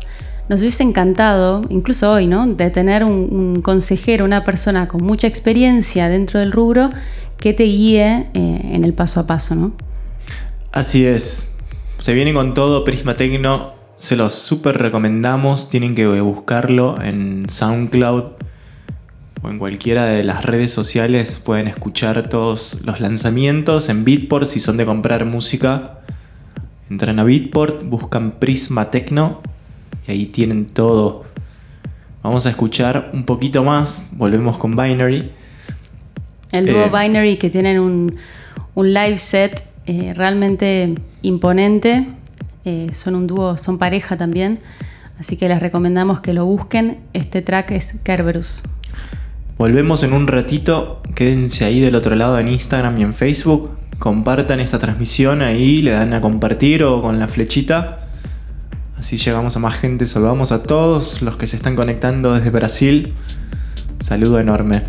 [0.49, 2.47] nos hubiese encantado, incluso hoy, ¿no?
[2.47, 6.89] De tener un, consejero, una persona con mucha experiencia dentro del rubro
[7.37, 9.73] que te guíe eh, en el paso a paso, ¿no?
[10.71, 11.55] Así es.
[11.97, 13.73] Se viene con todo Prisma Tecno.
[13.97, 15.69] Se los súper recomendamos.
[15.69, 18.23] Tienen que buscarlo en SoundCloud
[19.41, 21.41] o en cualquiera de las redes sociales.
[21.43, 25.99] Pueden escuchar todos los lanzamientos en Beatport si son de comprar música.
[26.89, 29.41] Entran a Beatport, buscan Prisma Tecno
[30.07, 31.25] y ahí tienen todo.
[32.23, 35.31] Vamos a escuchar un poquito más, volvemos con Binary.
[36.51, 38.15] El dúo eh, Binary que tienen un,
[38.75, 42.07] live set eh, realmente imponente.
[42.65, 44.59] Eh, son un dúo, son pareja también.
[45.19, 46.99] Así que les recomendamos que lo busquen.
[47.13, 48.63] Este track es Kerberus.
[49.57, 51.01] Volvemos en un ratito.
[51.15, 53.76] Quédense ahí del otro lado en Instagram y en Facebook.
[53.99, 57.99] Compartan esta transmisión ahí, le dan a compartir o con la flechita.
[58.97, 60.05] Así llegamos a más gente.
[60.05, 63.13] Saludamos a todos los que se están conectando desde Brasil.
[63.99, 64.81] Saludo enorme.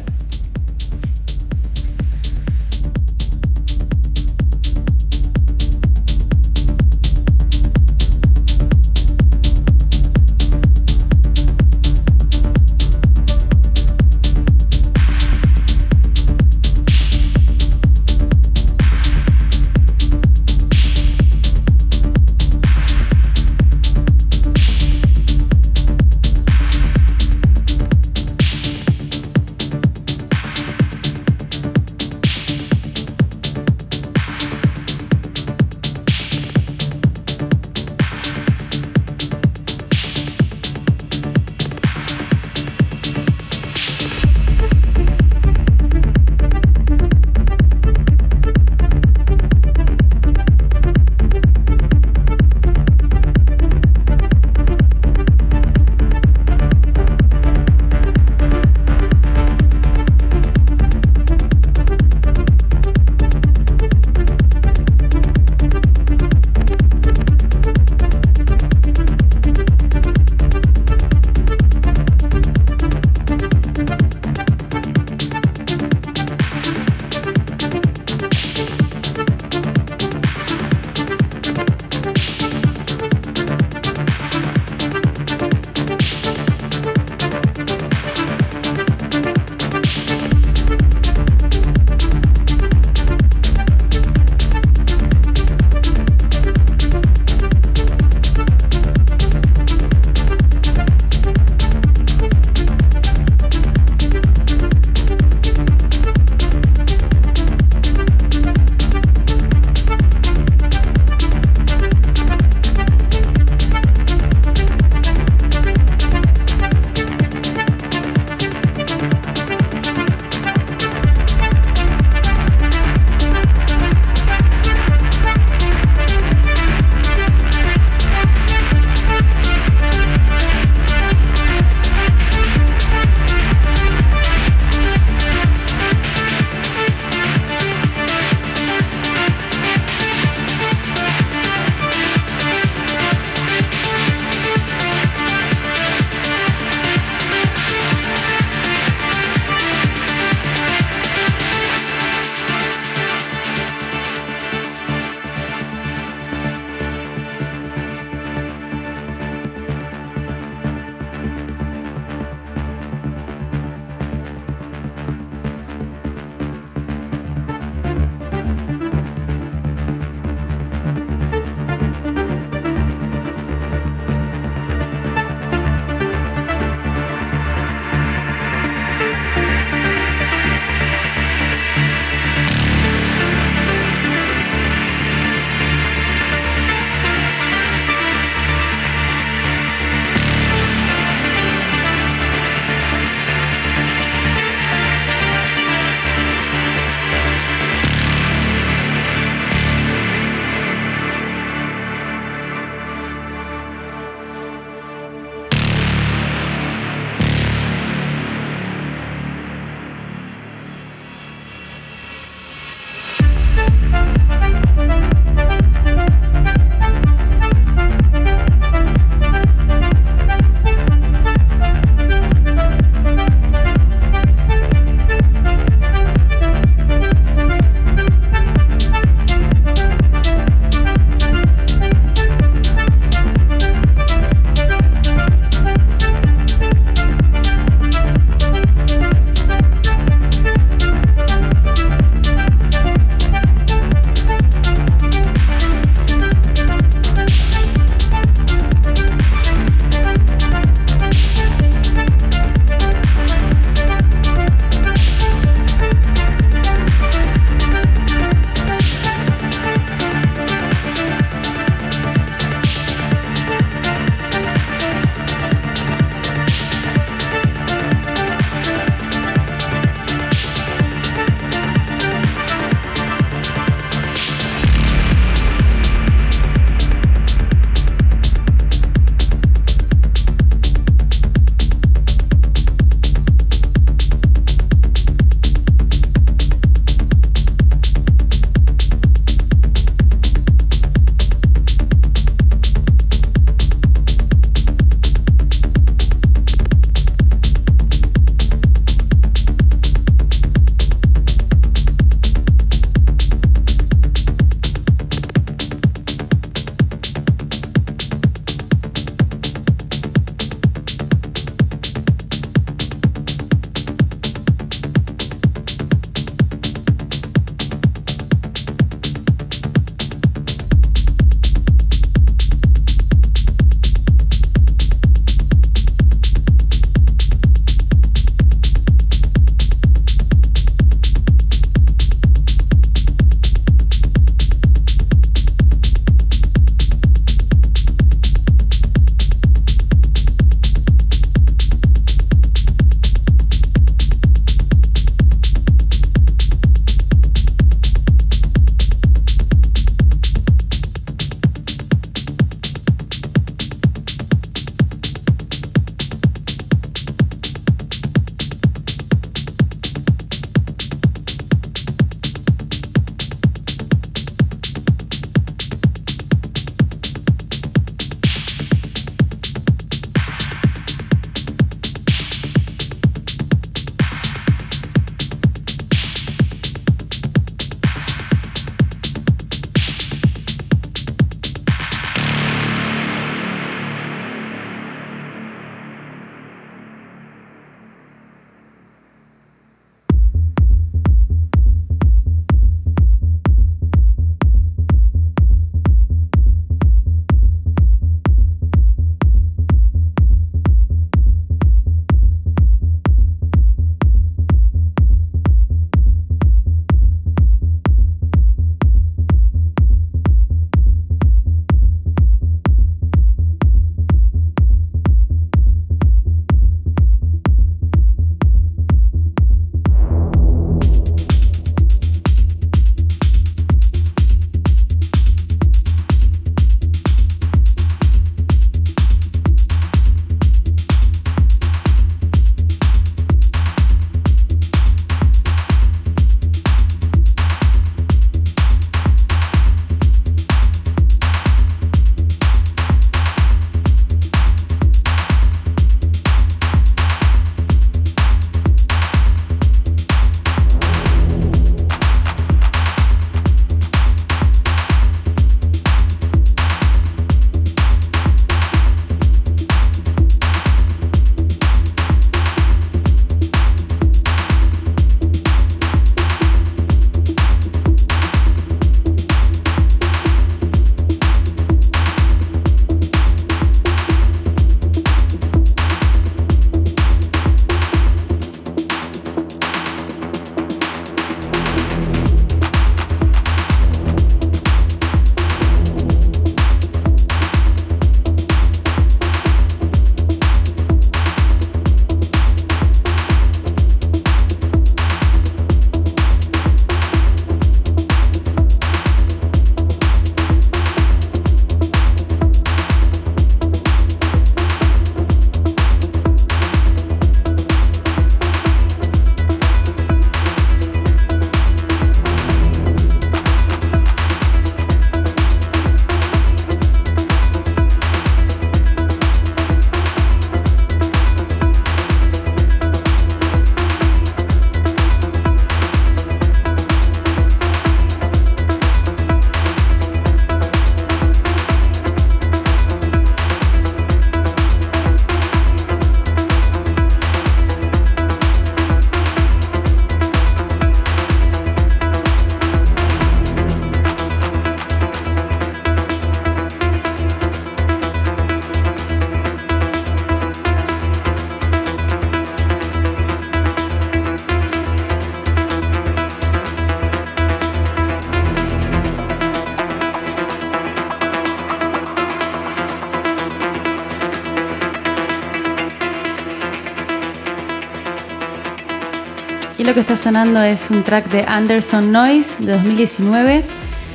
[569.99, 573.65] Que está sonando es un track de Anderson Noise de 2019.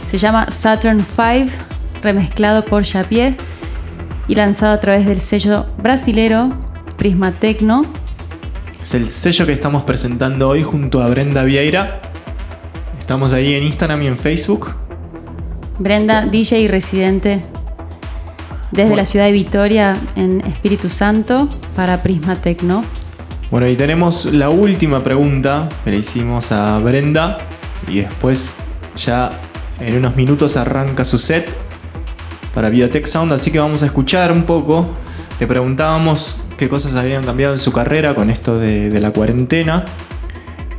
[0.10, 1.52] Se llama Saturn 5,
[2.02, 3.36] remezclado por Chapier
[4.30, 6.54] y lanzado a través del sello brasilero
[6.98, 7.86] Prisma Tecno.
[8.82, 12.00] Es el sello que estamos presentando hoy junto a Brenda Vieira.
[12.98, 14.74] Estamos ahí en Instagram y en Facebook.
[15.80, 17.44] Brenda, DJ y residente
[18.72, 18.96] desde Bueno.
[18.96, 22.86] la ciudad de Vitoria en Espíritu Santo para Prisma Tecno.
[23.54, 27.38] Bueno, y tenemos la última pregunta que le hicimos a Brenda.
[27.88, 28.56] Y después
[28.95, 29.30] ya
[29.80, 31.54] en unos minutos arranca su set
[32.56, 33.32] para Biotech Sound.
[33.32, 34.89] Así que vamos a escuchar un poco.
[35.39, 39.86] Le preguntábamos qué cosas habían cambiado en su carrera con esto de, la cuarentena.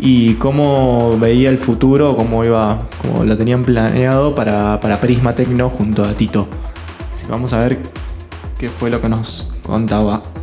[0.01, 5.69] Y cómo veía el futuro, cómo iba, cómo lo tenían planeado para, para Prisma Tecno
[5.69, 6.49] junto a Tito.
[7.15, 7.79] Así que vamos a ver
[8.59, 10.34] qué fue lo que nos contaba.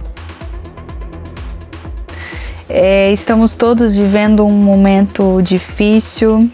[2.73, 6.49] É, estamos todos vivendo um momento difícil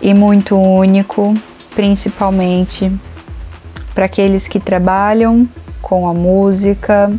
[0.00, 1.34] e muito único,
[1.74, 2.88] principalmente
[3.96, 5.48] para aqueles que trabalham
[5.80, 7.12] com a música.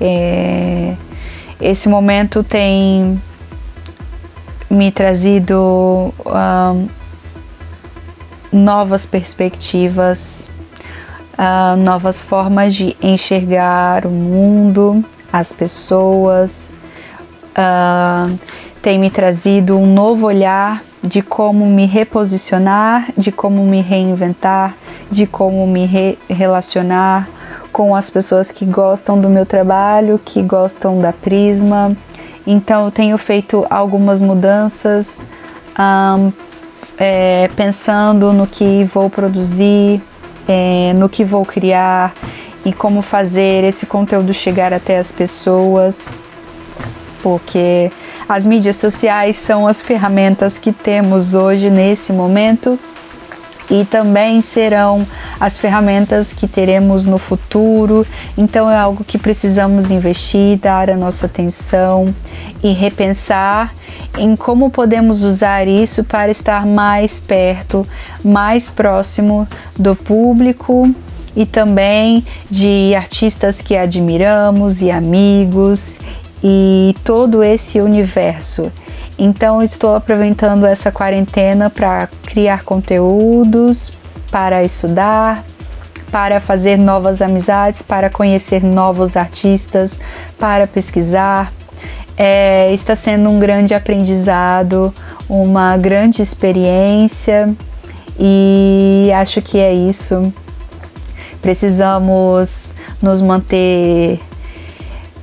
[0.00, 0.94] É,
[1.60, 3.20] esse momento tem
[4.70, 6.14] me trazido
[8.52, 10.48] novas perspectivas,
[11.36, 16.72] ah, novas formas de enxergar o mundo, as pessoas.
[17.54, 18.28] Ah,
[18.82, 24.74] tem me trazido um novo olhar de como me reposicionar, de como me reinventar,
[25.10, 27.28] de como me re- relacionar
[27.72, 31.96] com as pessoas que gostam do meu trabalho, que gostam da Prisma.
[32.46, 35.22] Então, eu tenho feito algumas mudanças,
[35.76, 36.30] ahn,
[36.98, 40.02] é, pensando no que vou produzir,
[40.48, 42.12] é, no que vou criar
[42.64, 46.18] e como fazer esse conteúdo chegar até as pessoas,
[47.22, 47.90] porque
[48.28, 52.78] as mídias sociais são as ferramentas que temos hoje nesse momento
[53.70, 55.06] e também serão
[55.38, 58.04] as ferramentas que teremos no futuro.
[58.36, 62.12] Então é algo que precisamos investir, dar a nossa atenção
[62.62, 63.72] e repensar
[64.18, 67.86] em como podemos usar isso para estar mais perto,
[68.24, 69.46] mais próximo
[69.78, 70.92] do público
[71.36, 76.00] e também de artistas que admiramos e amigos
[76.42, 78.70] e todo esse universo.
[79.18, 83.92] Então estou aproveitando essa quarentena para criar conteúdos,
[84.30, 85.44] para estudar,
[86.10, 90.00] para fazer novas amizades, para conhecer novos artistas,
[90.38, 91.52] para pesquisar.
[92.16, 94.92] É, está sendo um grande aprendizado,
[95.28, 97.54] uma grande experiência
[98.18, 100.32] e acho que é isso.
[101.40, 104.20] Precisamos nos manter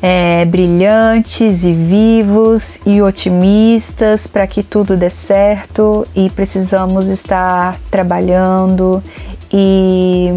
[0.01, 9.03] é, brilhantes e vivos e otimistas para que tudo dê certo e precisamos estar trabalhando
[9.51, 10.29] e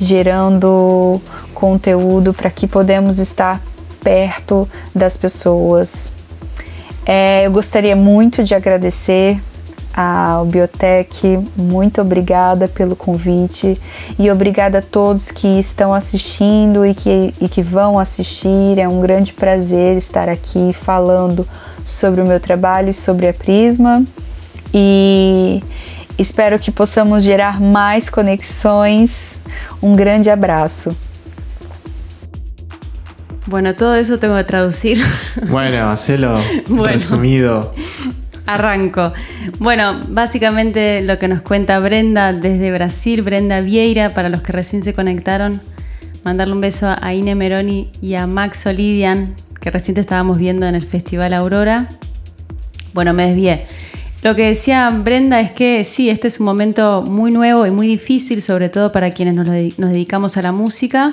[0.00, 1.20] gerando
[1.54, 3.60] conteúdo para que podemos estar
[4.02, 6.12] perto das pessoas.
[7.04, 9.40] É, eu gostaria muito de agradecer
[9.96, 13.80] ao Biotech, muito obrigada pelo convite
[14.18, 18.78] e obrigada a todos que estão assistindo e que, e que vão assistir.
[18.78, 21.48] É um grande prazer estar aqui falando
[21.82, 24.04] sobre o meu trabalho e sobre a Prisma
[24.74, 25.62] e
[26.18, 29.40] espero que possamos gerar mais conexões.
[29.82, 30.94] Um grande abraço.
[33.46, 34.98] Bueno, todo eso tengo que traducir.
[35.48, 36.36] Bueno, hacelo
[36.68, 36.92] Bueno.
[36.92, 37.70] resumido.
[38.46, 39.12] Arranco.
[39.58, 44.82] Bueno, básicamente lo que nos cuenta Brenda desde Brasil, Brenda Vieira, para los que recién
[44.82, 45.60] se conectaron,
[46.24, 50.66] mandarle un beso a Ine Meroni y a Max Olidian, que recién te estábamos viendo
[50.66, 51.88] en el Festival Aurora.
[52.94, 53.66] Bueno, me desvié.
[54.22, 57.86] Lo que decía Brenda es que sí, este es un momento muy nuevo y muy
[57.86, 61.12] difícil, sobre todo para quienes nos, dedi- nos dedicamos a la música.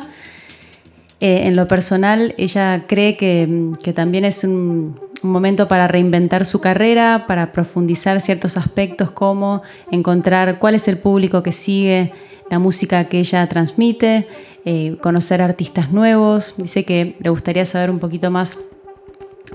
[1.24, 6.60] Eh, en lo personal, ella cree que, que también es un, momento para reinventar su
[6.60, 12.12] carrera, para profundizar ciertos aspectos como encontrar cuál es el público que sigue
[12.50, 14.28] la música que ella transmite,
[14.66, 16.56] eh, conocer artistas nuevos.
[16.58, 18.58] Dice que le gustaría saber un poquito más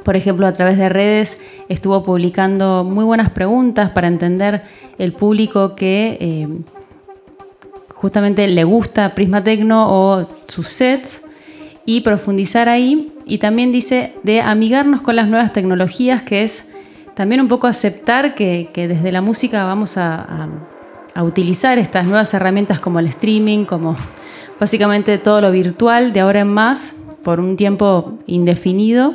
[0.05, 1.39] por ejemplo, a través de redes
[1.69, 4.63] estuvo publicando muy buenas preguntas para entender
[4.97, 6.49] el público que eh,
[7.95, 11.28] justamente le gusta Prisma Tecno o sus sets
[11.89, 13.13] y profundizar ahí.
[13.25, 16.69] Y también dice de amigarnos con las nuevas tecnologías, que es
[17.15, 20.49] también un poco aceptar que, que desde la música vamos a, a-
[21.15, 23.97] a utilizar estas nuevas herramientas como el streaming, como
[24.61, 29.13] básicamente todo lo virtual de ahora en más, por un tiempo indefinido.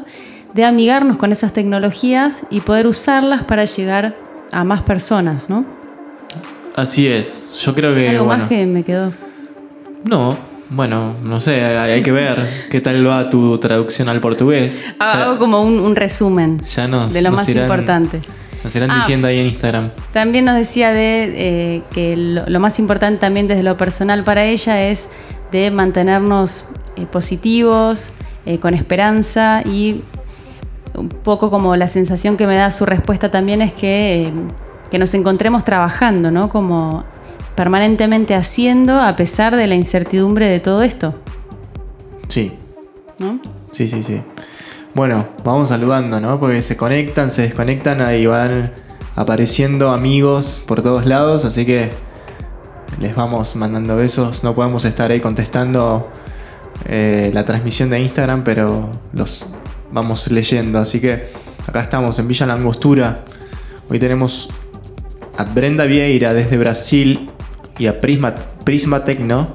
[0.56, 4.16] de amigarnos con esas tecnologías y poder usarlas para llegar
[4.52, 5.66] a más personas, ¿no?
[6.76, 7.54] Así es.
[7.64, 8.10] Yo creo que.
[8.10, 9.14] Algo bueno, más que me quedó.
[10.06, 10.36] No,
[10.74, 14.86] bueno, no sé, hay, que ver qué tal va tu traducción al portugués.
[15.00, 18.22] Ya- Hago como un, un resumen ya nos, de lo nos más irán- importante.
[18.64, 18.96] Nos irán Ah.
[18.96, 19.90] diciendo ahí en Instagram.
[20.14, 24.46] También nos decía de eh, que lo, lo más importante también desde lo personal para
[24.46, 25.10] ella es
[25.52, 26.66] de mantenernos
[26.96, 28.12] eh, positivos,
[28.46, 30.02] eh, con esperanza y
[30.96, 34.32] un poco como la sensación que me da su respuesta también es que,
[34.92, 36.50] que nos encontremos trabajando, ¿no?
[36.50, 37.04] Como
[37.56, 41.16] permanentemente haciendo a pesar de la incertidumbre de todo esto,
[42.28, 42.54] Sí,
[43.20, 43.40] ¿no?
[43.72, 44.22] sí, sí, sí.
[44.96, 46.40] Bueno, vamos saludando, ¿no?
[46.40, 48.72] Porque se conectan, se desconectan, ahí van
[49.16, 51.92] apareciendo amigos por todos lados, así que
[53.00, 54.44] les vamos mandando besos.
[54.44, 56.12] No podemos estar ahí contestando
[56.86, 59.54] eh, la transmisión de Instagram, pero los
[59.92, 60.80] vamos leyendo.
[60.80, 61.30] Así que
[61.68, 63.26] acá estamos en Villa La Angostura.
[63.90, 64.50] Hoy tenemos
[65.38, 67.32] a Brenda Vieira desde Brasil
[67.78, 69.54] y a Prisma, Prisma Tecno,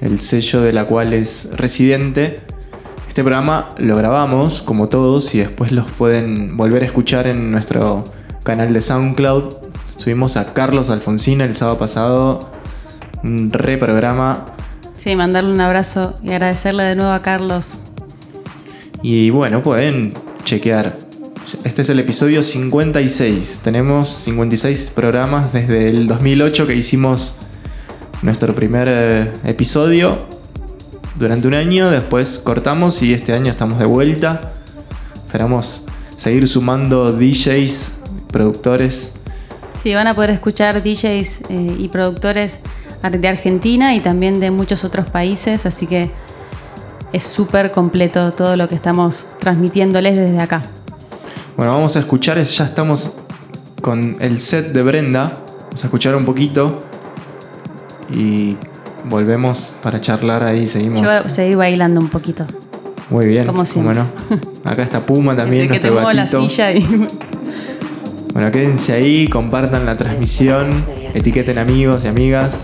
[0.00, 2.40] el sello de la cual es residente.
[3.08, 8.04] Este programa lo grabamos como todos y después los pueden volver a escuchar en nuestro
[8.44, 9.54] canal de SoundCloud.
[9.96, 12.52] Subimos a Carlos Alfonsín el sábado pasado,
[13.22, 14.46] un reprograma.
[14.96, 17.78] Sí, mandarle un abrazo y agradecerle de nuevo a Carlos.
[19.02, 21.09] Y bueno, pueden chequear.
[21.64, 23.60] Este es el episodio 56.
[23.64, 27.34] Tenemos 56 programas desde el 2008 que hicimos
[28.22, 30.26] nuestro primer eh, episodio
[31.16, 31.90] durante un año.
[31.90, 34.52] Después cortamos y este año estamos de vuelta.
[35.26, 35.86] Esperamos
[36.16, 37.92] seguir sumando DJs,
[38.30, 39.12] productores.
[39.74, 42.60] Sí, van a poder escuchar DJs eh, y productores
[43.10, 46.10] de Argentina y también de muchos otros países, así que
[47.12, 50.62] es súper completo todo lo que estamos transmitiéndoles desde acá.
[51.56, 53.16] Bueno, vamos a escuchar, es- ya estamos
[53.82, 55.42] con el set de Brenda.
[55.64, 56.80] Vamos a escuchar un poquito
[58.12, 58.56] y
[59.08, 60.66] volvemos para charlar ahí.
[60.66, 61.02] Seguimos.
[61.02, 62.46] Yo voy a seguir bailando un poquito.
[63.10, 63.94] Muy bien, como cómo siempre.
[63.94, 64.06] no.
[64.70, 66.48] Acá está Puma también, que te nuestro la gatito.
[66.48, 67.06] silla y...
[68.32, 70.84] Bueno, quédense ahí, compartan la transmisión,
[71.14, 72.62] etiqueten amigos y amigas.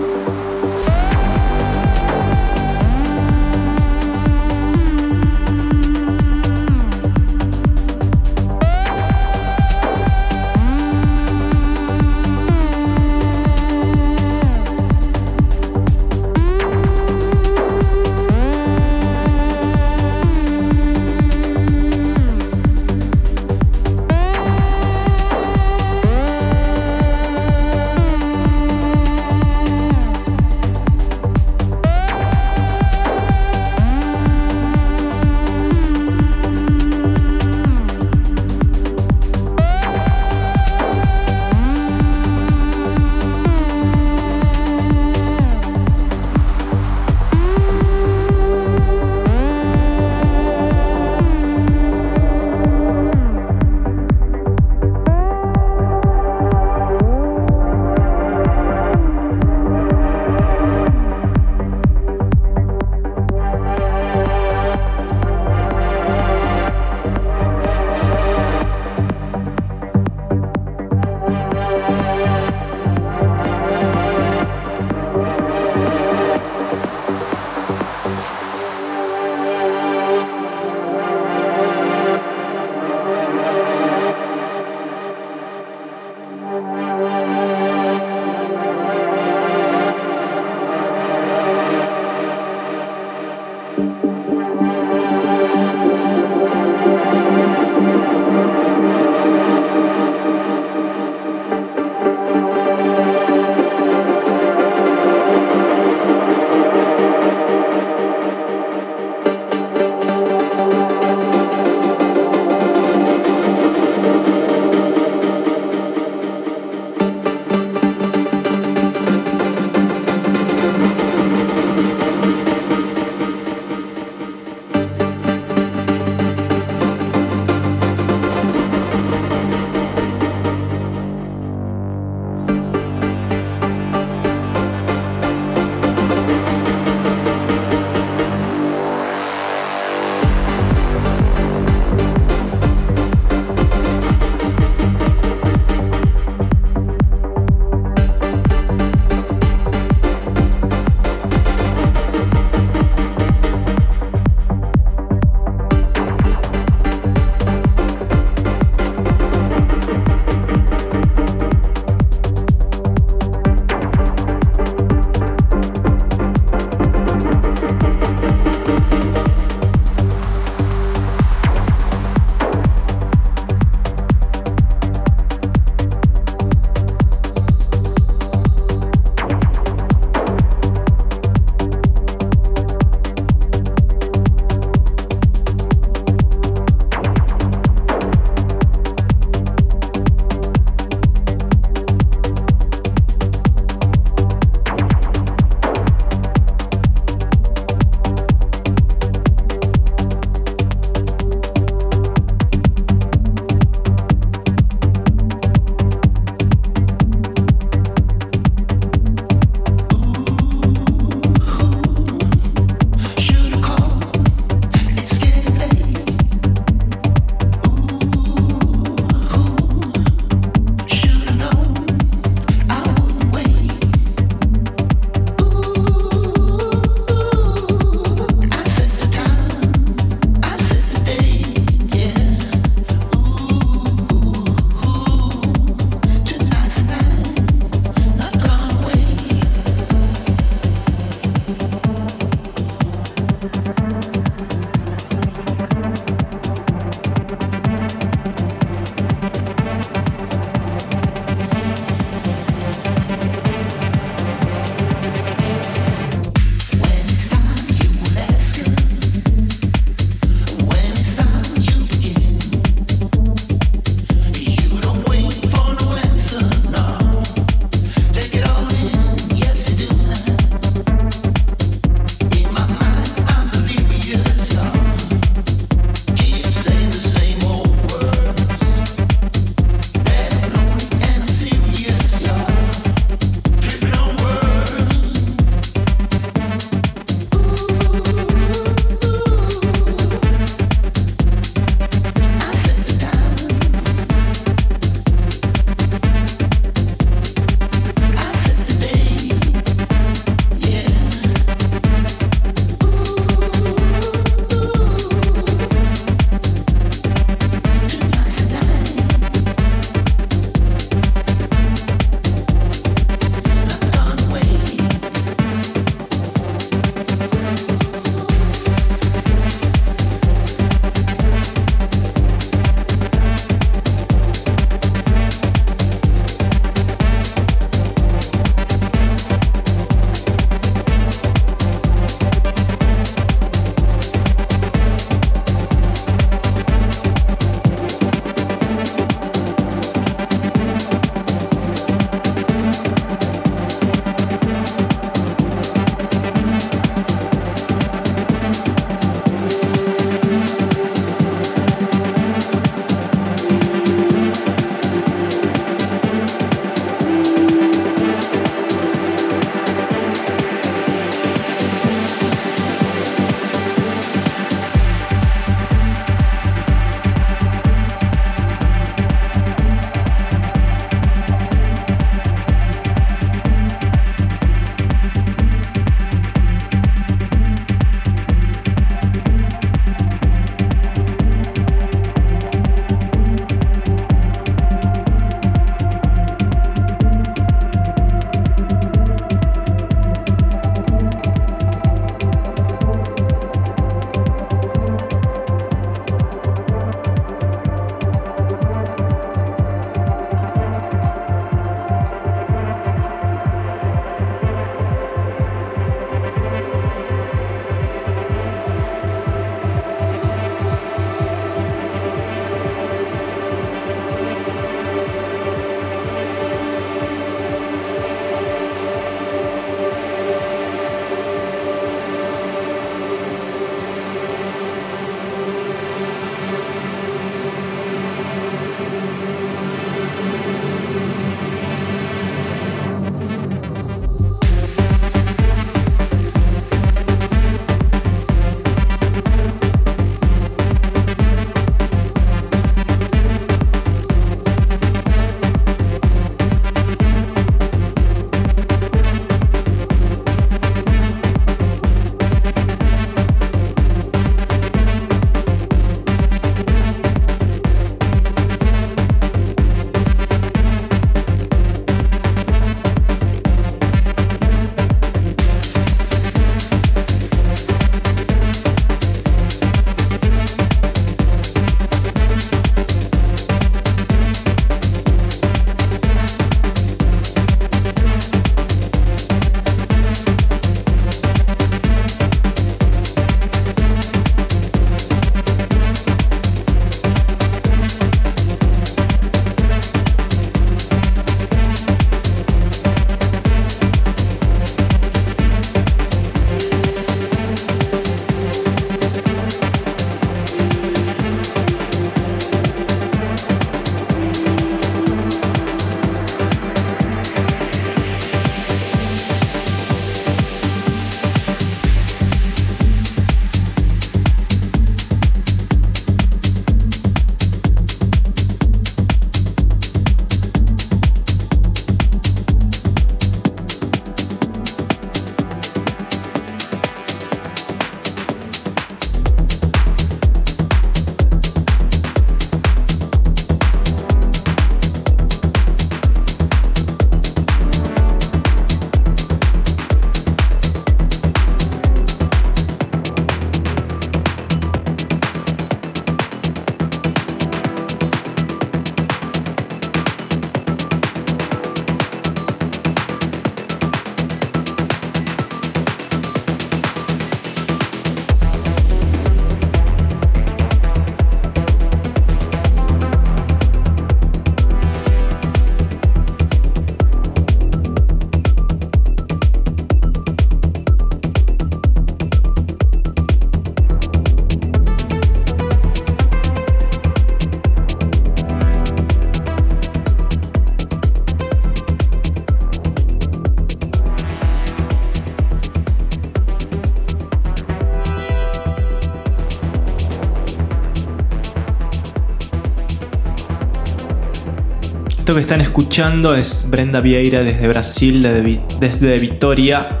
[595.28, 600.00] Esto que están escuchando es Brenda Vieira desde Brasil, desde, Vi- desde Vitoria,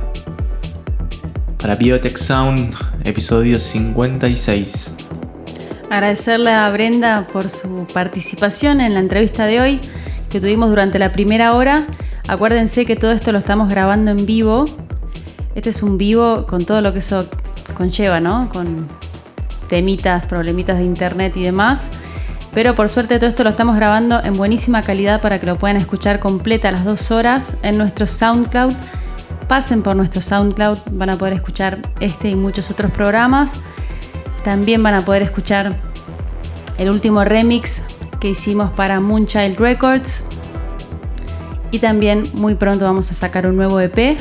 [1.60, 2.74] para Biotech Sound,
[3.04, 4.94] episodio 56.
[5.90, 9.80] Agradecerle a Brenda por su participación en la entrevista de hoy
[10.30, 11.86] que tuvimos durante la primera hora.
[12.26, 14.64] Acuérdense que todo esto lo estamos grabando en vivo.
[15.54, 17.28] Este es un vivo con todo lo que eso
[17.74, 18.48] conlleva, ¿no?
[18.50, 18.88] Con
[19.68, 21.90] temitas, problemitas de internet y demás.
[22.58, 25.76] Pero por suerte todo esto lo estamos grabando en buenísima calidad para que lo puedan
[25.76, 28.72] escuchar completa las dos horas en nuestro SoundCloud.
[29.46, 33.52] Pasen por nuestro SoundCloud, van a poder escuchar este y muchos otros programas.
[34.42, 35.76] También van a poder escuchar
[36.78, 37.84] el último remix
[38.18, 40.24] que hicimos para Moonchild Records.
[41.70, 44.18] Y también muy pronto vamos a sacar un nuevo EP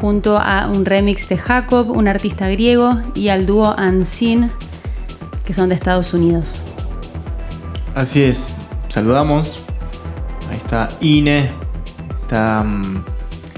[0.00, 4.50] junto a un remix de Jacob, un artista griego, y al dúo Unseen,
[5.44, 6.69] que son de Estados Unidos.
[8.00, 9.58] Así es, saludamos.
[10.50, 11.50] Ahí está Ine,
[12.22, 12.64] está...
[12.64, 13.04] mm,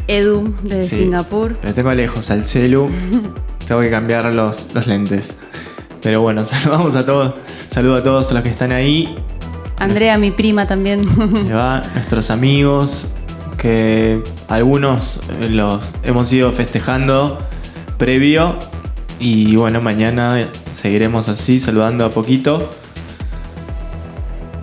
[0.08, 0.96] Edu de Sí.
[0.96, 1.56] Singapur.
[1.62, 2.90] Lo tengo lejos al celu.
[3.68, 5.36] Tengo que cambiar los, los lentes.
[6.00, 7.34] Pero bueno, saludamos a todos.
[7.68, 9.14] Saludo a todos los que están ahí.
[9.78, 11.02] Andrea, mi prima también.
[11.48, 13.10] Va, nuestros amigos,
[13.56, 17.38] que algunos eh, los hemos ido festejando
[17.96, 18.58] previo.
[19.20, 22.68] Y bueno, mañana seguiremos así, saludando a poquito.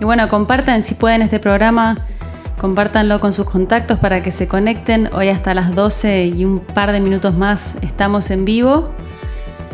[0.00, 1.94] Y bueno, compartan si pueden este programa,
[2.58, 5.10] compártanlo con sus contactos para que se conecten.
[5.12, 8.90] Hoy hasta las 12 y un par de minutos más estamos en vivo.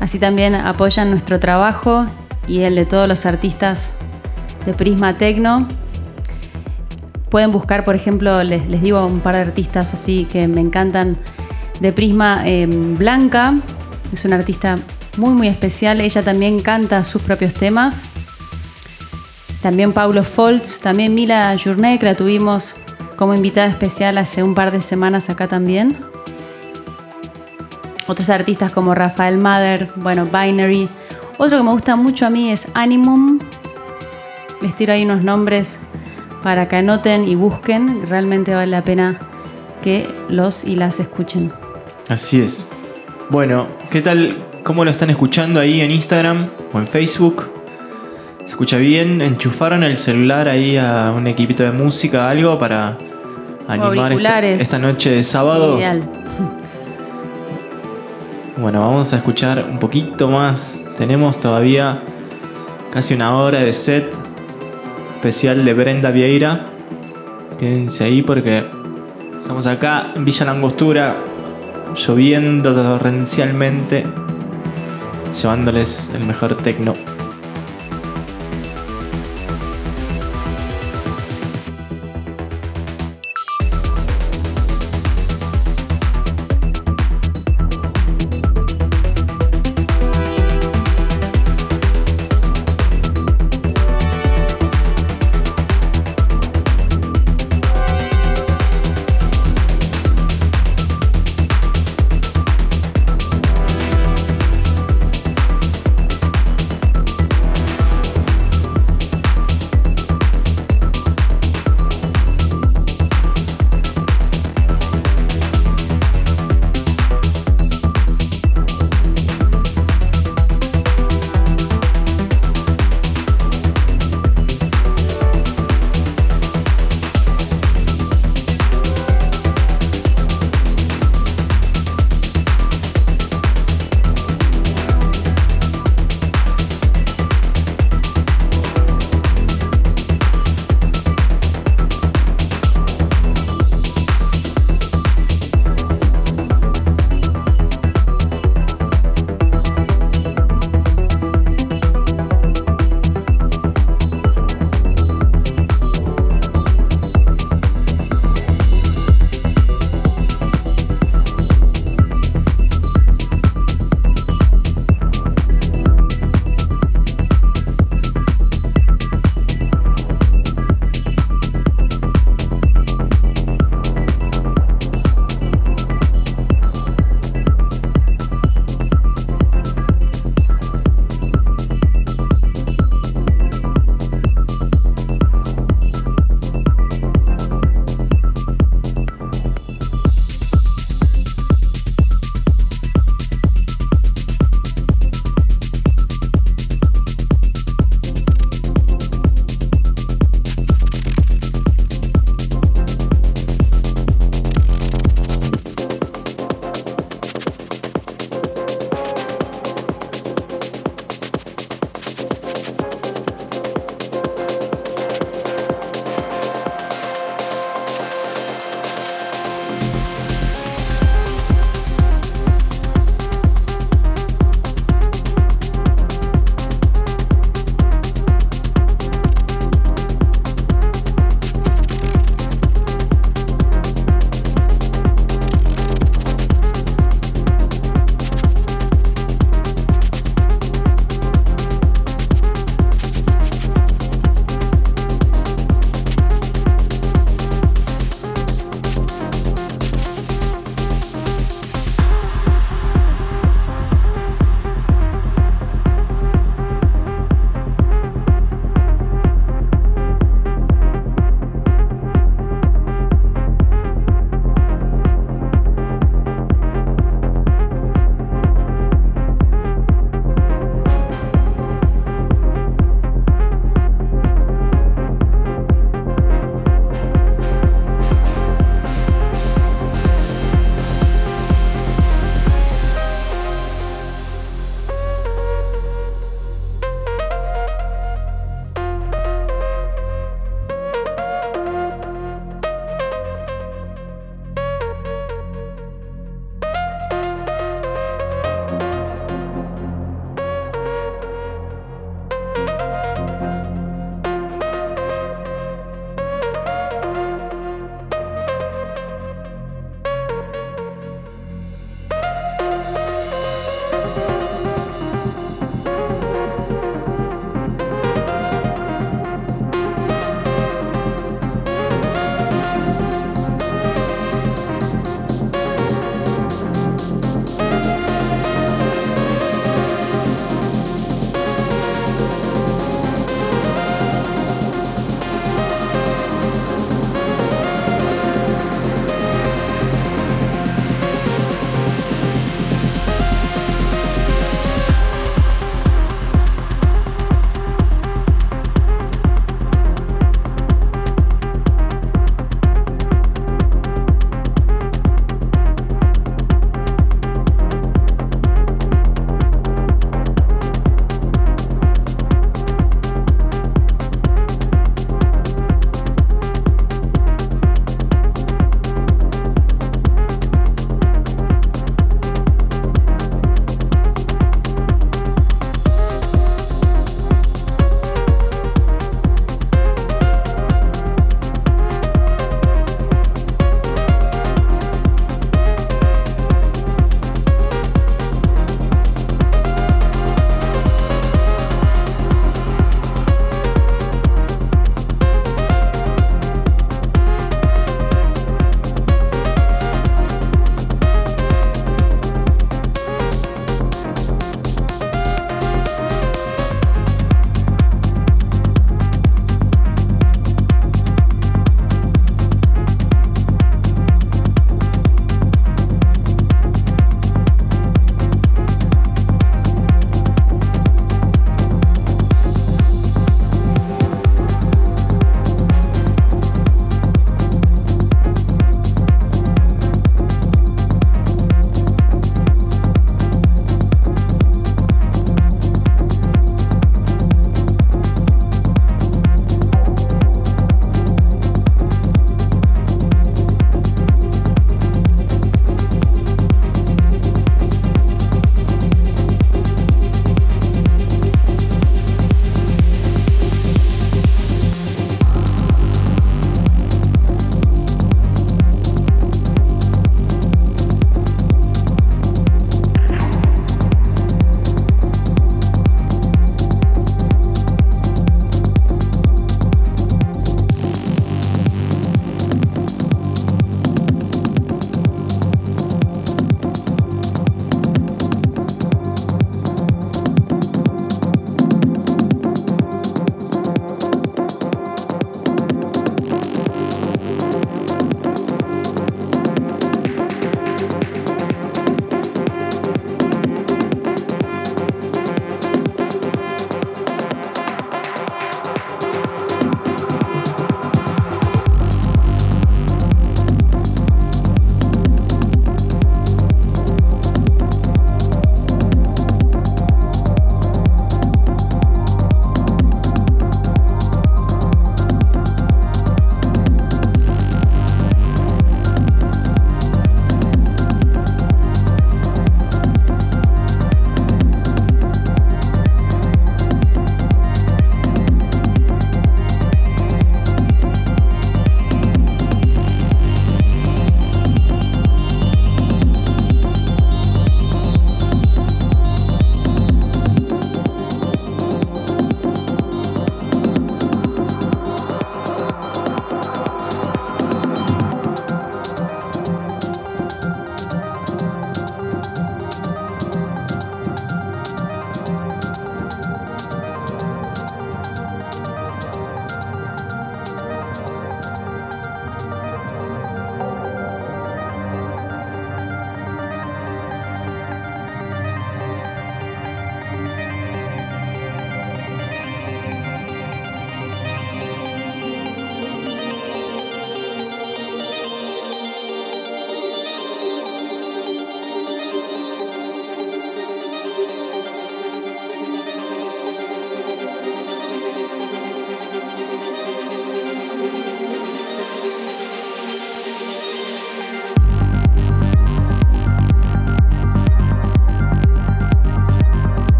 [0.00, 2.04] Así también apoyan nuestro trabajo
[2.48, 3.94] y el de todos los artistas
[4.66, 5.68] de Prisma Tecno.
[7.30, 11.16] Pueden buscar, por ejemplo, les, digo un par de artistas así que me encantan
[11.80, 12.42] de Prisma.
[12.44, 13.54] eh, Blanca
[14.12, 14.78] es una artista
[15.16, 16.00] muy muy especial.
[16.00, 18.17] Ella también canta sus propios temas.
[19.62, 22.76] También Paulo Foltz, también Mila Journet, que la tuvimos
[23.16, 25.96] como invitada especial hace un par de semanas acá también.
[28.06, 30.88] Otros artistas como Rafael Mather, bueno, Binary.
[31.36, 33.38] Otro que me gusta mucho a mí es Animum.
[34.62, 35.78] Les tiro ahí unos nombres
[36.42, 38.06] para que anoten y busquen.
[38.08, 39.18] Realmente vale la pena
[39.82, 41.52] que los y las escuchen.
[42.08, 42.68] Así es.
[43.28, 44.38] Bueno, ¿qué tal?
[44.62, 47.57] ¿Cómo lo están escuchando ahí en Instagram o en Facebook?
[48.48, 49.20] ¿Se escucha bien?
[49.20, 52.96] ¿Enchufaron el celular ahí a un equipito de música, algo para
[53.68, 54.60] animar esta, auriculares.
[54.62, 55.78] esta noche de sábado?
[58.56, 60.82] Bueno, vamos a escuchar un poquito más.
[60.96, 62.00] Tenemos todavía
[62.90, 64.12] casi una hora de set
[65.16, 66.66] especial de Brenda Vieira.
[67.58, 68.64] Quédense ahí porque
[69.36, 71.14] estamos acá en Villa Langostura,
[71.94, 74.06] lloviendo torrencialmente,
[75.40, 76.94] llevándoles el mejor tecno.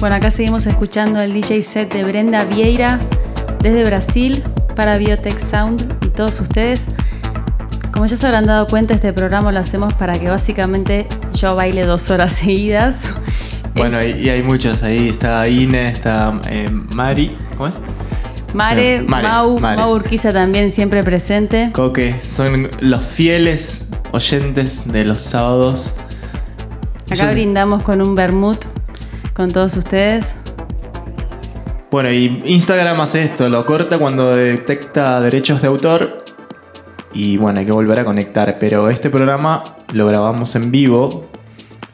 [0.00, 3.00] Bueno, acá seguimos escuchando el DJ set de Brenda Vieira
[3.60, 4.44] desde Brasil
[4.76, 6.84] para Biotech Sound y todos ustedes.
[7.92, 11.84] Como ya se habrán dado cuenta, este programa lo hacemos para que básicamente yo baile
[11.84, 13.12] dos horas seguidas.
[13.74, 15.08] Bueno, Es- y, hay muchos ahí.
[15.08, 17.36] Está Ine, está eh, Mari.
[17.56, 17.74] ¿Cómo es?
[18.54, 19.76] Mare, Sí, Mare, Mau, Mare.
[19.80, 21.70] Mau Urquiza también siempre presente.
[21.72, 22.14] Coque.
[22.20, 25.96] Son los fieles oyentes de los sábados.
[27.10, 28.64] Acá Yo- brindamos con un vermut
[29.38, 30.34] con todos ustedes.
[31.92, 36.24] Bueno, y Instagram hace esto, lo corta cuando detecta derechos de autor.
[37.14, 38.58] Y bueno, hay que volver a conectar.
[38.58, 39.62] Pero este programa
[39.92, 41.28] lo grabamos en vivo.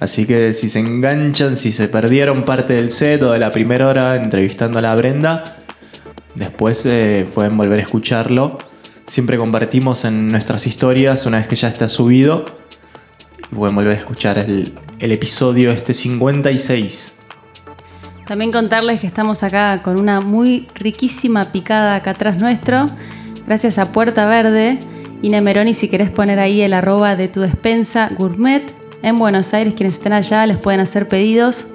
[0.00, 3.88] Así que si se enganchan, si se perdieron parte del set o de la primera
[3.88, 5.58] hora entrevistando a la Brenda,
[6.34, 8.56] después eh, pueden volver a escucharlo.
[9.06, 12.46] Siempre compartimos en nuestras historias una vez que ya está subido.
[13.52, 17.13] Y pueden volver a escuchar el, el episodio este 56.
[18.26, 22.88] También contarles que estamos acá con una muy riquísima picada acá atrás nuestro.
[23.46, 24.78] Gracias a Puerta Verde.
[25.20, 28.62] Ine Meroni, si querés poner ahí el arroba de tu despensa gourmet.
[29.02, 31.74] En Buenos Aires, quienes estén allá les pueden hacer pedidos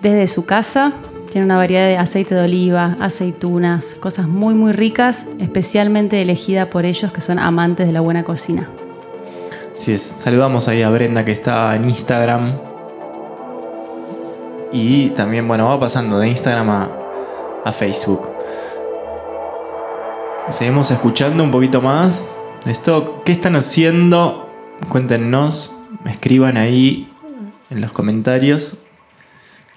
[0.00, 0.94] desde su casa.
[1.30, 6.86] Tiene una variedad de aceite de oliva, aceitunas, cosas muy muy ricas, especialmente elegida por
[6.86, 8.70] ellos que son amantes de la buena cocina.
[9.74, 12.75] Así es, saludamos ahí a Brenda que está en Instagram.
[14.78, 16.90] Y también, bueno, va pasando de Instagram a,
[17.64, 18.28] a Facebook.
[20.50, 22.30] Seguimos escuchando un poquito más.
[22.66, 24.50] Esto, ¿qué están haciendo?
[24.90, 25.72] Cuéntenos,
[26.04, 27.10] escriban ahí
[27.70, 28.78] en los comentarios.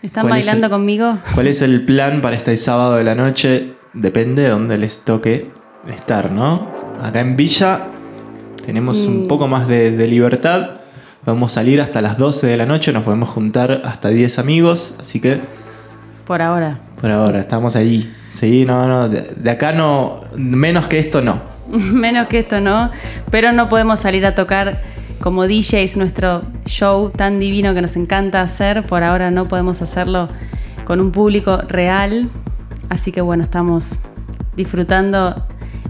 [0.02, 1.18] ¿Están ¿Cuál es bailando el- conmigo?
[1.34, 3.68] ¿Cuál es el plan para este sábado de la noche?
[3.94, 5.50] Depende de dónde les toque
[5.90, 6.68] estar, ¿no?
[7.02, 7.88] Acá en Villa
[8.66, 9.28] tenemos un Mm.
[9.28, 10.79] poco más de, de libertad.
[11.30, 14.96] Vamos a salir hasta las 12 de la noche, nos podemos juntar hasta 10 amigos,
[15.00, 15.40] así que
[16.26, 16.80] Por ahora.
[17.00, 18.12] por ahora estamos ahí.
[18.34, 21.40] Sí, no, no, de, de acá no, menos que esto no.
[21.70, 22.90] Menos que esto, ¿no?
[23.30, 24.80] Pero no podemos salir a tocar
[25.20, 28.82] como DJs nuestro show tan divino que nos encanta hacer.
[28.82, 30.30] Por ahora no podemos hacerlo
[30.86, 32.28] con un público real.
[32.90, 34.00] Así que bueno, estamos
[34.56, 35.36] disfrutando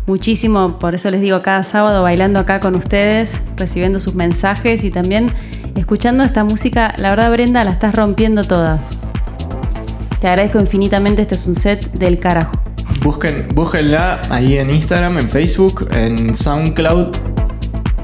[0.09, 0.79] muchísimo.
[0.79, 5.31] Por eso les digo, cada sábado bailando acá con ustedes, recibiendo sus mensajes y también
[5.75, 6.93] escuchando esta música.
[6.97, 8.79] La verdad, Brenda, la estás rompiendo toda.
[10.19, 11.21] Te agradezco infinitamente.
[11.21, 12.51] Este es un set del carajo.
[13.03, 17.15] Busquen, búsquenla ahí en Instagram, en Facebook, en SoundCloud.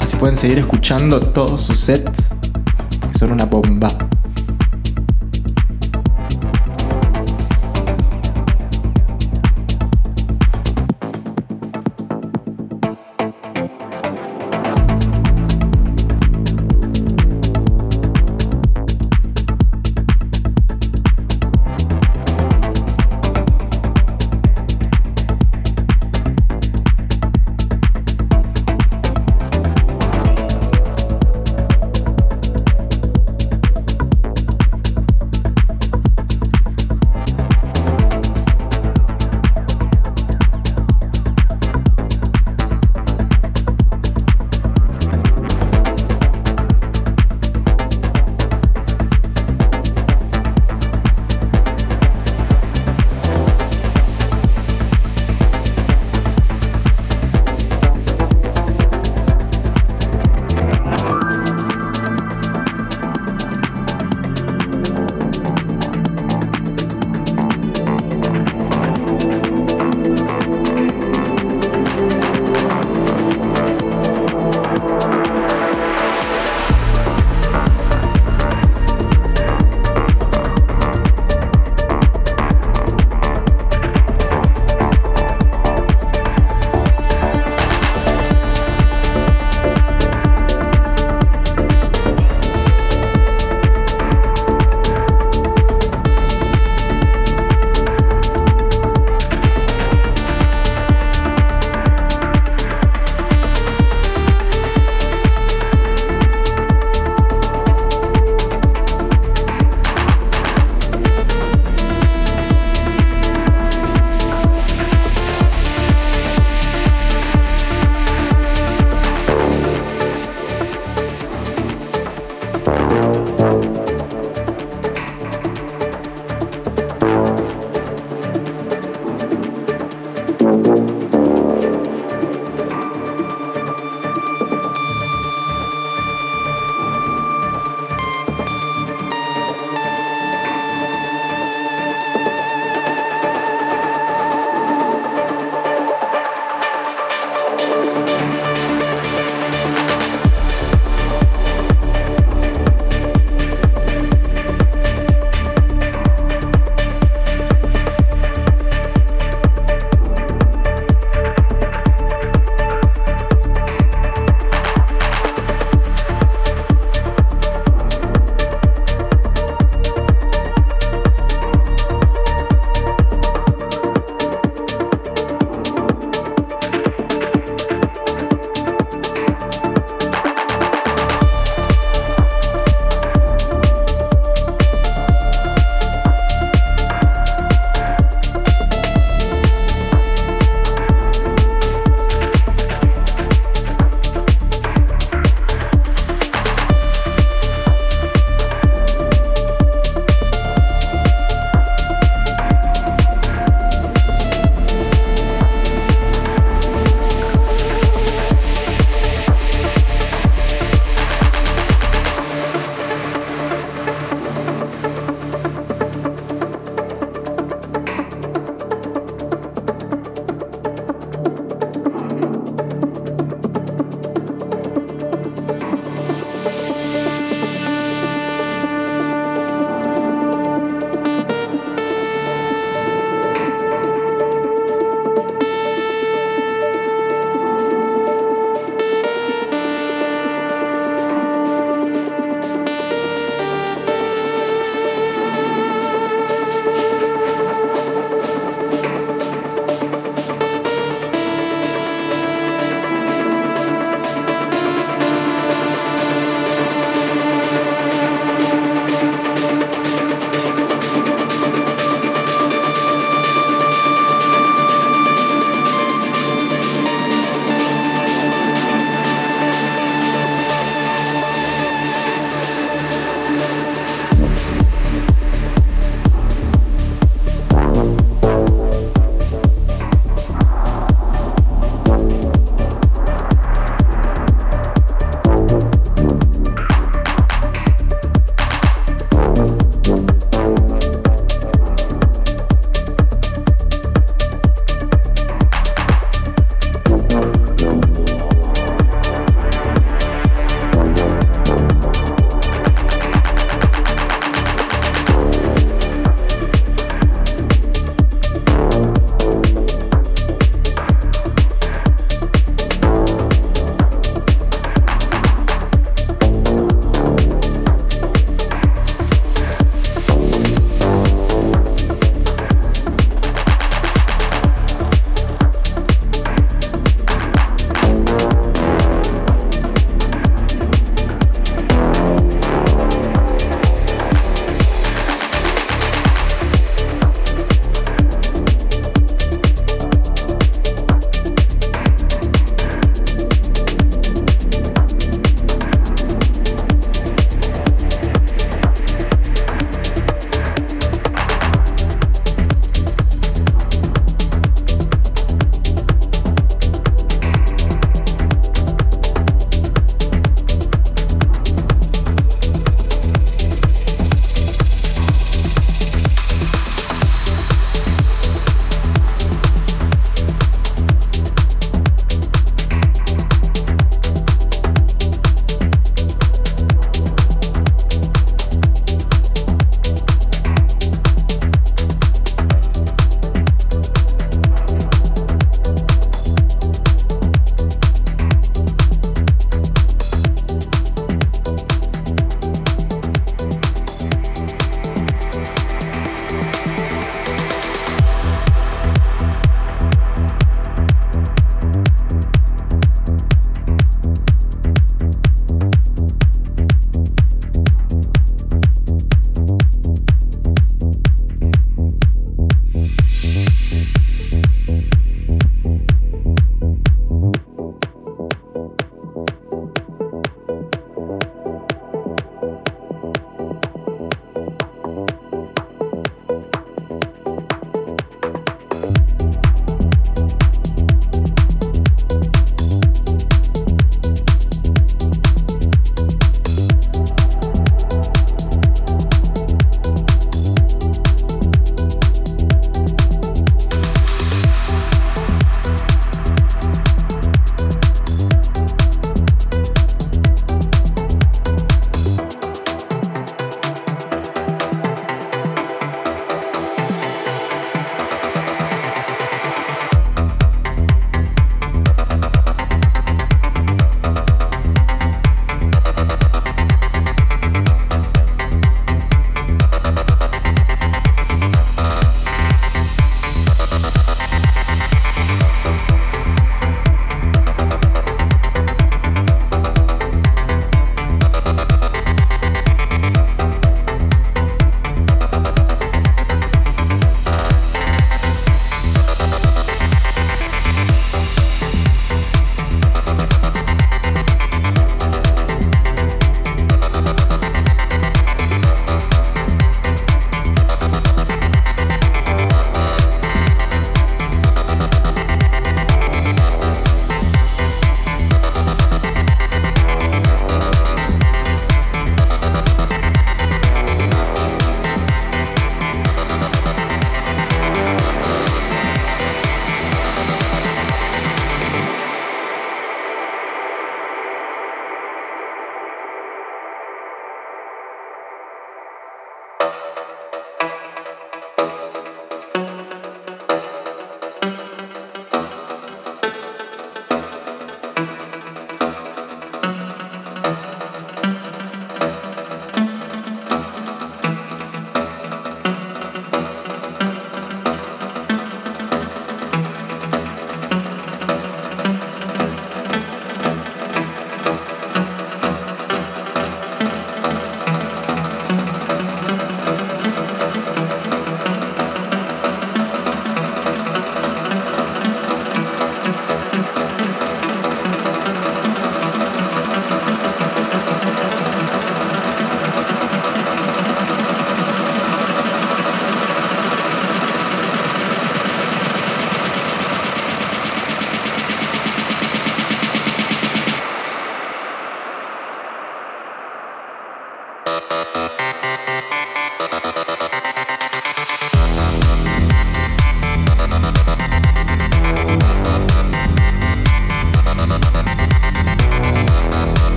[0.00, 2.30] Así pueden seguir escuchando todos sus sets,
[3.12, 3.90] que son una bomba.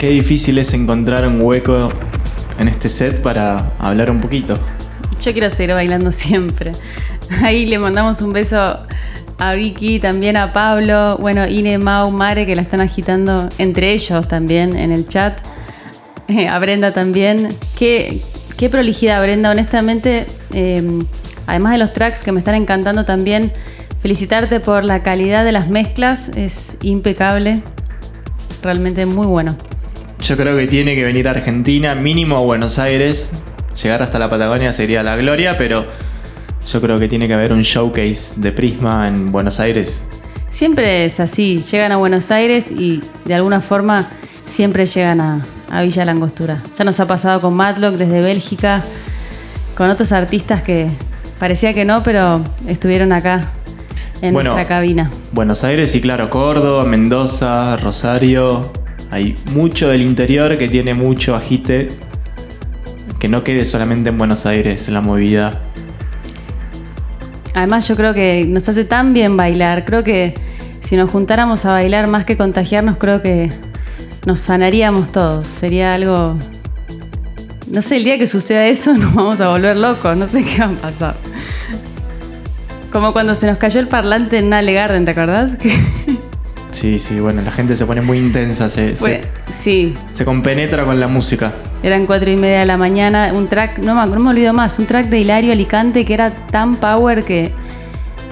[0.00, 1.90] Qué difícil es encontrar un hueco
[2.58, 4.58] en este set para hablar un poquito.
[5.20, 6.72] Yo quiero seguir bailando siempre.
[7.42, 8.78] Ahí le mandamos un beso
[9.38, 14.26] a Vicky, también a Pablo, bueno, Ine, Mau, Mare, que la están agitando entre ellos
[14.26, 15.38] también en el chat.
[16.28, 17.48] Eh, a Brenda también.
[17.78, 18.22] Qué,
[18.56, 20.24] qué prolijidad, Brenda, honestamente.
[20.54, 21.04] eh,
[21.46, 23.52] además de los tracks que me están encantando también,
[24.00, 27.62] felicitarte por la calidad de las mezclas, es impecable.
[28.62, 29.56] Realmente muy bueno.
[30.30, 33.32] Yo creo que tiene que venir a Argentina, mínimo a Buenos Aires.
[33.82, 35.84] Llegar hasta la Patagonia sería la gloria, pero
[36.72, 40.04] yo creo que tiene que haber un showcase de Prisma en Buenos Aires.
[40.48, 44.08] Siempre es así, llegan a Buenos Aires y de alguna forma
[44.46, 46.62] siempre llegan a, a Villa Langostura.
[46.78, 48.84] Ya nos ha pasado con Matlock desde Bélgica,
[49.76, 50.86] con otros artistas que
[51.40, 53.50] parecía que no, pero estuvieron acá
[54.22, 54.54] en Bueno.
[54.54, 55.10] nuestra cabina.
[55.32, 58.70] Buenos Aires y claro, Córdoba, Mendoza, Rosario.
[59.10, 61.88] Hay mucho del interior que tiene mucho agite.
[63.18, 65.60] Que no quede solamente en Buenos Aires la movida.
[67.54, 70.34] Además yo creo que nos hace tan bien bailar, creo que
[70.82, 73.50] si nos juntáramos a bailar más que contagiarnos, creo que
[74.26, 75.46] nos sanaríamos todos.
[75.46, 76.36] Sería algo...
[77.66, 80.60] No sé, el día que suceda eso nos vamos a volver locos, no sé qué
[80.60, 81.16] va a pasar.
[82.90, 85.52] Como cuando se nos cayó el parlante en Ale Garden, ¿te acordás?
[86.70, 89.22] Sí, sí, bueno, la gente se pone muy intensa, se, se-
[89.52, 91.52] sí, se compenetra con la música.
[91.82, 94.78] eran cuatro y media de la mañana, un track, no me, no me olvido más,
[94.78, 97.52] un track de Hilario Alicante que era tan power que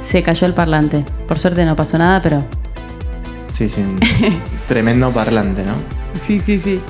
[0.01, 1.05] se cayó el parlante.
[1.27, 2.45] Por suerte no pasó nada, pero
[3.53, 3.83] Sí, sí.
[4.69, 5.73] tremendo parlante, ¿no?
[6.21, 6.81] sí, sí, sí.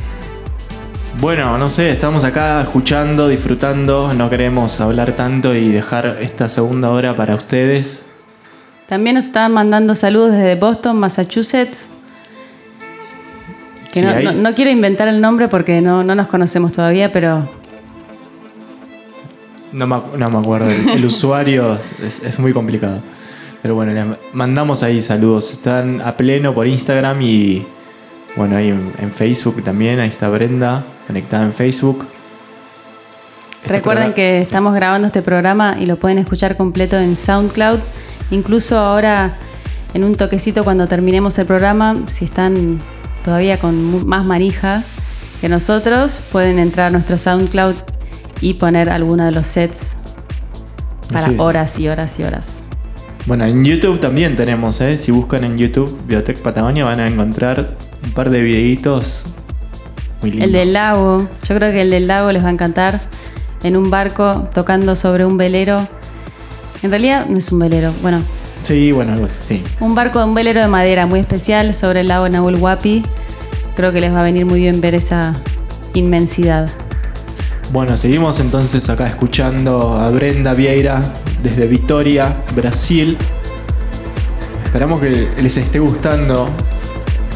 [1.20, 6.90] Bueno, no sé, estamos acá escuchando, disfrutando, no queremos hablar tanto y dejar esta segunda
[6.90, 8.04] hora para ustedes.
[8.88, 11.88] También nos estaban mandando saludos desde Boston, Massachusetts.
[13.92, 16.72] Que Sí, no, ahí- no- no quiero inventar el nombre porque no, no nos conocemos
[16.72, 17.48] todavía, pero
[19.72, 23.00] No me, no me acuerdo, el, el usuario es, es muy complicado.
[23.60, 25.52] Pero bueno, les mandamos ahí saludos.
[25.52, 27.66] Están a pleno por Instagram y
[28.36, 30.00] bueno, ahí en, en Facebook también.
[30.00, 32.06] Ahí está Brenda, conectada en Facebook.
[33.62, 37.80] Este recuerden programa- que estamos grabando este programa y lo pueden escuchar completo en SoundCloud.
[38.30, 39.36] Incluso ahora,
[39.94, 42.78] en un toquecito cuando terminemos el programa, si están
[43.24, 44.84] todavía con más manija
[45.40, 47.74] que nosotros, pueden entrar a nuestro SoundCloud
[48.40, 49.96] y poner alguno de los sets
[51.12, 52.64] para horas y horas y horas.
[53.26, 54.96] Bueno, en YouTube también tenemos, ¿eh?
[54.96, 59.34] Si buscan en YouTube Biotech Patagonia van a encontrar un par de videitos
[60.22, 60.46] muy lindos.
[60.46, 63.00] El del lago, yo creo que el del lago les va a encantar.
[63.62, 65.86] En un barco tocando sobre un velero.
[66.82, 68.22] En realidad no es un velero, bueno,
[68.62, 69.64] Sí, bueno, algo así, sí.
[69.80, 73.02] un barco, un velero de madera muy especial sobre el lago Nahuel Huapi.
[73.76, 75.32] Creo que les va a venir muy bien ver esa
[75.94, 76.68] inmensidad.
[77.72, 81.00] Bueno, seguimos entonces acá escuchando a Brenda Vieira
[81.42, 83.16] desde Vitoria, Brasil.
[84.64, 86.48] Esperamos que les esté gustando.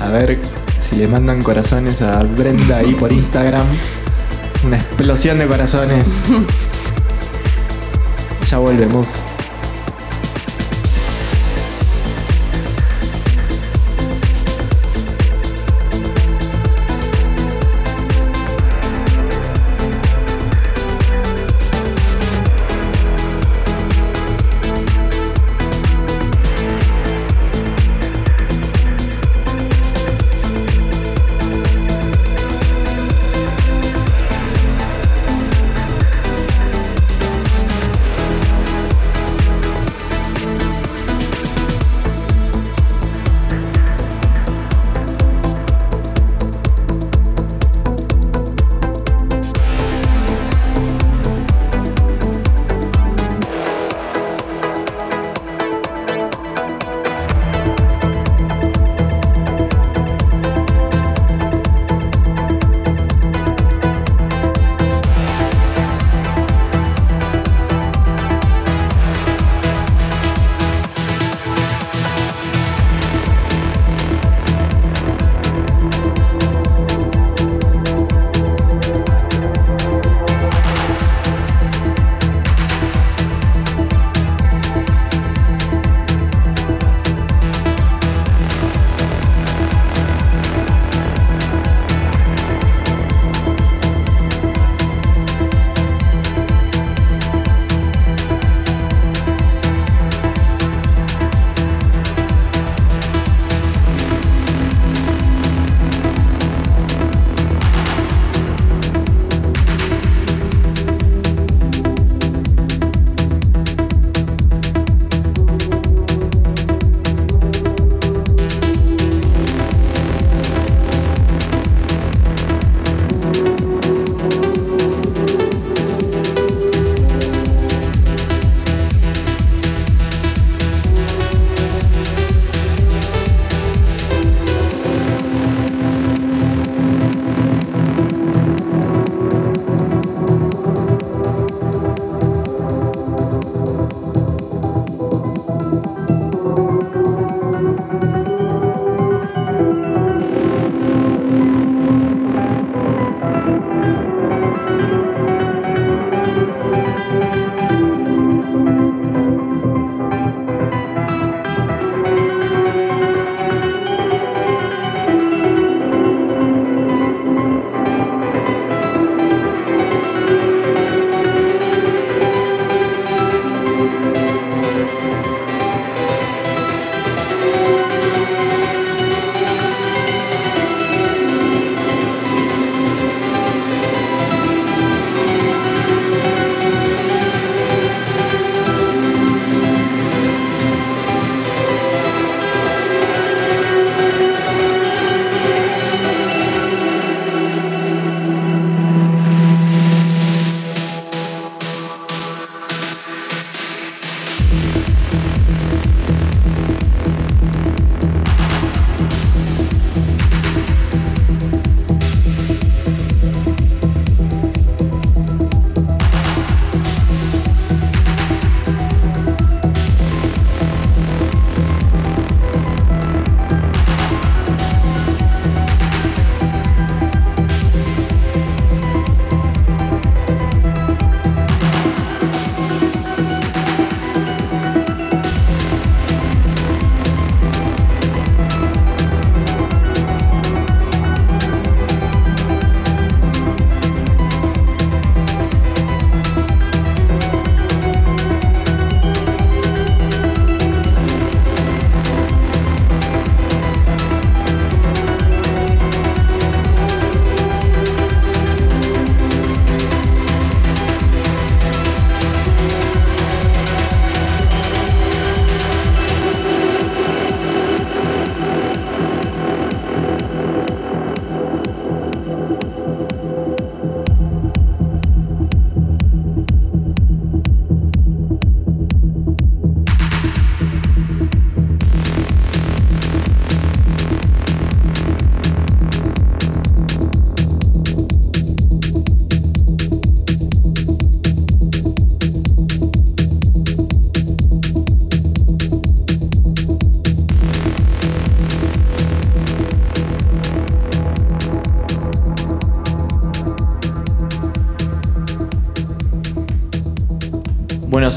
[0.00, 0.38] A ver
[0.78, 3.66] si le mandan corazones a Brenda ahí por Instagram.
[4.66, 6.22] Una explosión de corazones.
[8.50, 9.22] Ya volvemos.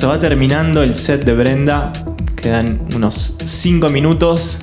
[0.05, 1.91] Se va terminando el set de Brenda.
[2.35, 4.59] Quedan unos 5 minutos.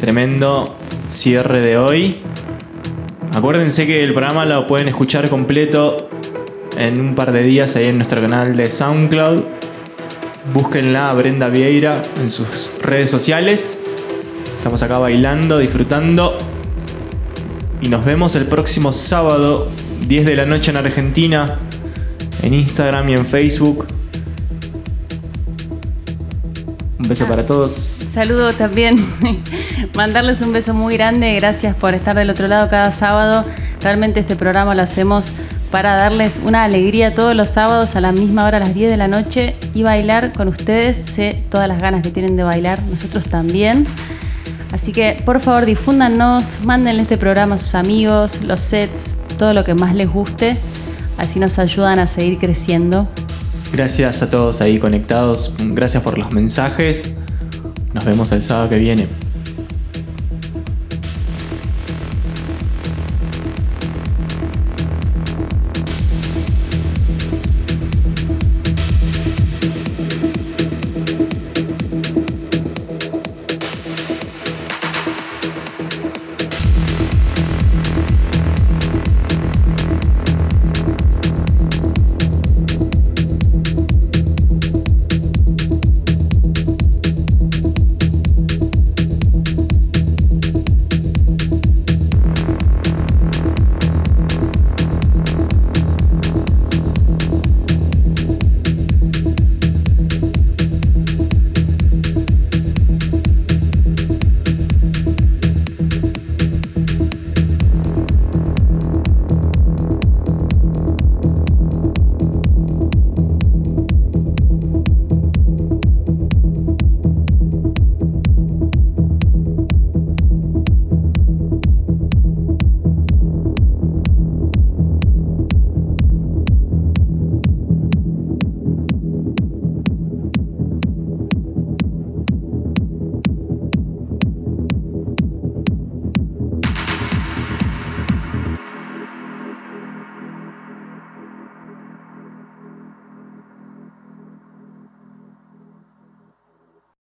[0.00, 0.74] Tremendo
[1.08, 2.16] cierre de hoy.
[3.32, 6.08] Acuérdense que el programa lo pueden escuchar completo
[6.76, 9.44] en un par de días ahí en nuestro canal de SoundCloud.
[10.52, 13.78] Búsquenla a Brenda Vieira en sus redes sociales.
[14.56, 16.36] Estamos acá bailando, disfrutando.
[17.82, 19.68] Y nos vemos el próximo sábado,
[20.08, 21.56] 10 de la noche en Argentina,
[22.42, 23.86] en Instagram y en Facebook.
[27.16, 27.72] Beso para todos.
[28.12, 28.96] Saludo también.
[29.96, 31.34] Mandarles un beso muy grande.
[31.36, 33.42] Gracias por estar del otro lado cada sábado.
[33.80, 35.30] Realmente este programa lo hacemos
[35.70, 38.96] para darles una alegría todos los sábados a la misma hora, a las 10 de
[38.98, 40.98] la noche, y bailar con ustedes.
[40.98, 43.86] Sé todas las ganas que tienen de bailar, nosotros también.
[44.74, 49.64] Así que por favor difúndanos, manden este programa a sus amigos, los sets, todo lo
[49.64, 50.58] que más les guste.
[51.16, 53.08] Así nos ayudan a seguir creciendo.
[53.76, 55.54] Gracias a todos ahí conectados.
[55.58, 57.12] Gracias por los mensajes.
[57.92, 59.06] Nos vemos el sábado que viene.